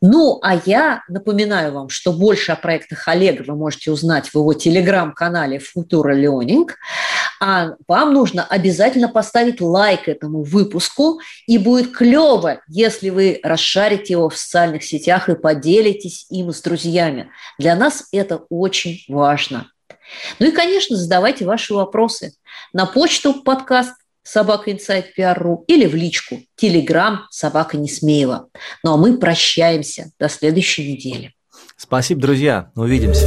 Ну, 0.00 0.38
а 0.42 0.56
я 0.64 1.02
напоминаю 1.08 1.72
вам, 1.72 1.88
что 1.88 2.12
больше 2.12 2.52
о 2.52 2.56
проектах 2.56 3.08
Олега 3.08 3.42
вы 3.42 3.56
можете 3.56 3.90
узнать 3.90 4.28
в 4.28 4.34
его 4.36 4.54
телеграм-канале 4.54 5.58
Futura 5.58 6.14
Learning. 6.14 6.68
А 7.40 7.74
вам 7.86 8.14
нужно 8.14 8.44
обязательно 8.44 9.08
поставить 9.08 9.60
лайк 9.60 10.08
этому 10.08 10.42
выпуску, 10.42 11.20
и 11.46 11.58
будет 11.58 11.96
клево, 11.96 12.60
если 12.68 13.10
вы 13.10 13.40
расшарите 13.42 14.14
его 14.14 14.28
в 14.28 14.36
социальных 14.36 14.84
сетях 14.84 15.28
и 15.28 15.36
поделитесь 15.36 16.26
им 16.30 16.52
с 16.52 16.60
друзьями. 16.60 17.30
Для 17.58 17.76
нас 17.76 18.06
это 18.12 18.42
очень 18.48 19.04
важно. 19.08 19.70
Ну 20.38 20.46
и, 20.46 20.50
конечно, 20.50 20.96
задавайте 20.96 21.44
ваши 21.44 21.74
вопросы 21.74 22.32
на 22.72 22.86
почту 22.86 23.34
подкаст 23.42 23.94
собака 24.28 24.70
инсайт 24.70 25.14
пиар.ру 25.14 25.64
или 25.66 25.86
в 25.86 25.94
личку 25.94 26.40
телеграм 26.56 27.26
собака 27.30 27.76
Несмеева. 27.76 28.48
Ну 28.84 28.92
а 28.92 28.96
мы 28.96 29.18
прощаемся 29.18 30.12
до 30.18 30.28
следующей 30.28 30.92
недели. 30.92 31.34
Спасибо, 31.76 32.20
друзья. 32.20 32.70
Увидимся. 32.74 33.26